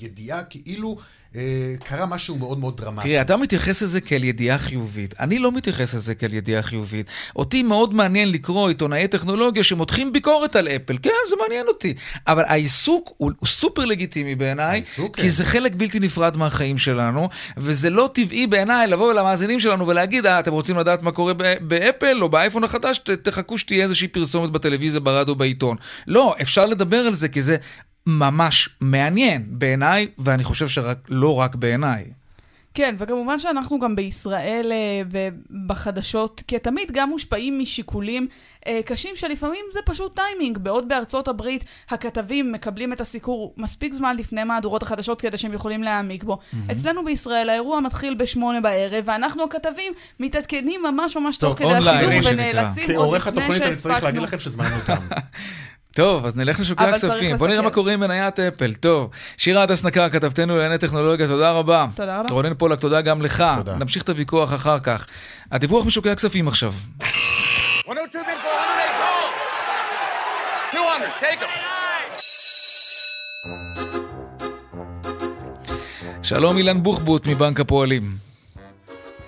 [0.00, 0.98] ידיעה כאילו
[1.36, 3.08] אה, קרה משהו מאוד מאוד דרמטי.
[3.08, 5.14] תראה, אתה מתייחס לזה כאל ידיעה חיובית.
[5.20, 7.06] אני לא מתייחס לזה כאל ידיעה חיובית.
[7.36, 10.98] אותי מאוד מעניין לקרוא עיתונאי טכנולוגיה שמותחים ביקורת על אפל.
[11.02, 11.94] כן, זה מעניין אותי.
[12.26, 15.28] אבל העיסוק הוא, הוא סופר לגיטימי בעיניי, כי כן.
[15.28, 20.40] זה חלק בלתי נפרד מהחיים שלנו, וזה לא טבעי בעיניי לבוא למאזינים שלנו ולהגיד, אה,
[20.40, 25.34] אתם רוצים לדעת מה קורה באפל או באייפון החדש, תחכו שתהיה איזושהי פרסומת בטלוויזיה, ברדיו,
[25.34, 25.76] בעיתון.
[26.06, 27.56] לא, אפשר לדבר על זה, כי זה
[28.06, 32.04] ממש מעניין בעיניי, ואני חושב שלא רק בעיניי.
[32.76, 35.02] כן, וכמובן שאנחנו גם בישראל אה,
[35.50, 38.28] ובחדשות, כתמיד גם מושפעים משיקולים
[38.66, 40.58] אה, קשים שלפעמים זה פשוט טיימינג.
[40.58, 45.82] בעוד בארצות הברית הכתבים מקבלים את הסיקור מספיק זמן לפני מהדורות החדשות כדי שהם יכולים
[45.82, 46.34] להעמיק בו.
[46.34, 46.72] Mm-hmm.
[46.72, 52.36] אצלנו בישראל האירוע מתחיל בשמונה בערב, ואנחנו הכתבים מתעדכנים ממש ממש תוך כדי השידור ונאלצים
[52.36, 52.94] עוד לפני שהספקנו.
[52.94, 55.02] כעורך התוכנית אני צריך להגיד לכם שזמננו תם.
[55.96, 57.36] טוב, אז נלך לשוקי הכספים.
[57.36, 58.74] בוא נראה מה קורה עם מניית אפל.
[58.74, 61.86] טוב, שירה הדס נקר, כתבתנו לענייני טכנולוגיה, תודה רבה.
[61.94, 62.28] תודה רבה.
[62.30, 63.44] רונן פולק, תודה גם לך.
[63.56, 63.76] תודה.
[63.78, 65.06] נמשיך את הוויכוח אחר כך.
[65.52, 66.72] הדיווח משוקי הכספים עכשיו.
[76.22, 78.02] שלום אילן בוחבוט מבנק הפועלים.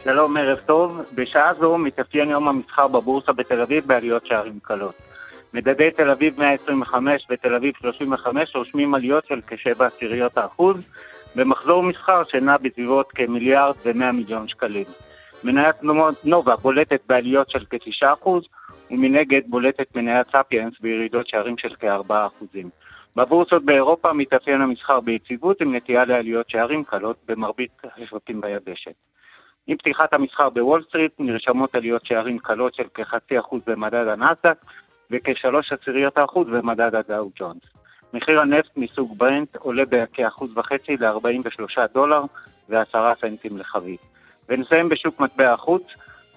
[0.05, 1.01] שלום, ערב טוב.
[1.14, 5.08] בשעה זו מתאפיין יום המסחר בבורסה בתל אביב בעליות שערים קלות.
[5.55, 10.88] מדדי תל אביב 125 ותל אביב 35 רושמים עליות של כשבע עשיריות האחוז,
[11.36, 14.84] במחזור מסחר שנע בסביבות כמיליארד ומאה מיליון שקלים.
[15.44, 15.76] מניית
[16.24, 18.44] נובה בולטת בעליות של כתשעה אחוז,
[18.90, 22.70] ומנגד בולטת מניית ספיאנס בירידות שערים של כארבעה אחוזים.
[23.16, 28.94] בבורסות באירופה מתאפיין המסחר ביציבות עם נטייה לעליות שערים קלות במרבית השווקים ביבשת.
[29.66, 34.64] עם פתיחת המסחר בוול סטריט נרשמות עליות שערים קלות של כחצי אחוז במדד הנסדק
[35.11, 37.63] וכשלוש עשיריות האחוז במדד הדאו ג'ונס.
[38.15, 42.23] מחיר הנפט מסוג ברנט עולה בכאחוז וחצי ל-43 דולר
[42.69, 44.01] ועשרה סנטים לחבית.
[44.49, 45.83] ונסיים בשוק מטבע החוץ,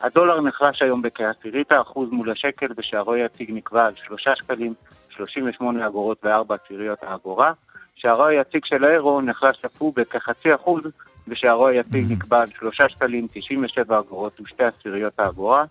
[0.01, 4.73] הדולר נחלש היום בכעשירית האחוז מול השקל ושערו יציג נקבע על 3 שקלים,
[5.09, 7.53] 38 אגורות ו-4 עשיריות האגורה.
[7.95, 10.83] שערו היציג של האירו נחלש אף הוא בכחצי אחוז
[11.27, 15.63] ושערו היציג נקבע על 3 שקלים, 97 אגורות ו-2 עשיריות האגורה.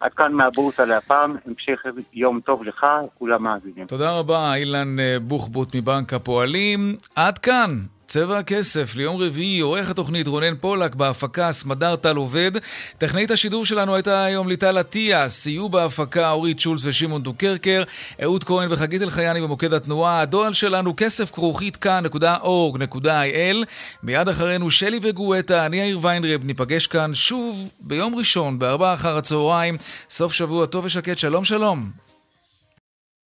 [0.00, 1.82] עד כאן מהבורסה לפעם, המשך
[2.12, 2.86] יום טוב לך
[3.20, 3.86] ולמאזינים.
[3.86, 6.96] תודה רבה, אילן אה, בוחבוט מבנק הפועלים.
[7.16, 7.70] עד כאן.
[8.08, 12.52] צבע הכסף ליום רביעי, עורך התוכנית רונן פולק, בהפקה סמדר טל עובד.
[12.98, 17.82] טכנאית השידור שלנו הייתה היום ליטל עטיה, סייעו בהפקה אורית שולץ ושמעון דוקרקר,
[18.22, 20.20] אהוד כהן וחגית אלחייני במוקד התנועה.
[20.20, 23.56] הדואל שלנו כסף כרוכית כאן.org.il.
[24.02, 29.76] מיד אחרינו שלי וגואטה, אני יאיר ויינרב, ניפגש כאן שוב ביום ראשון, בארבעה אחר הצהריים.
[30.10, 32.07] סוף שבוע טוב ושקט, שלום שלום.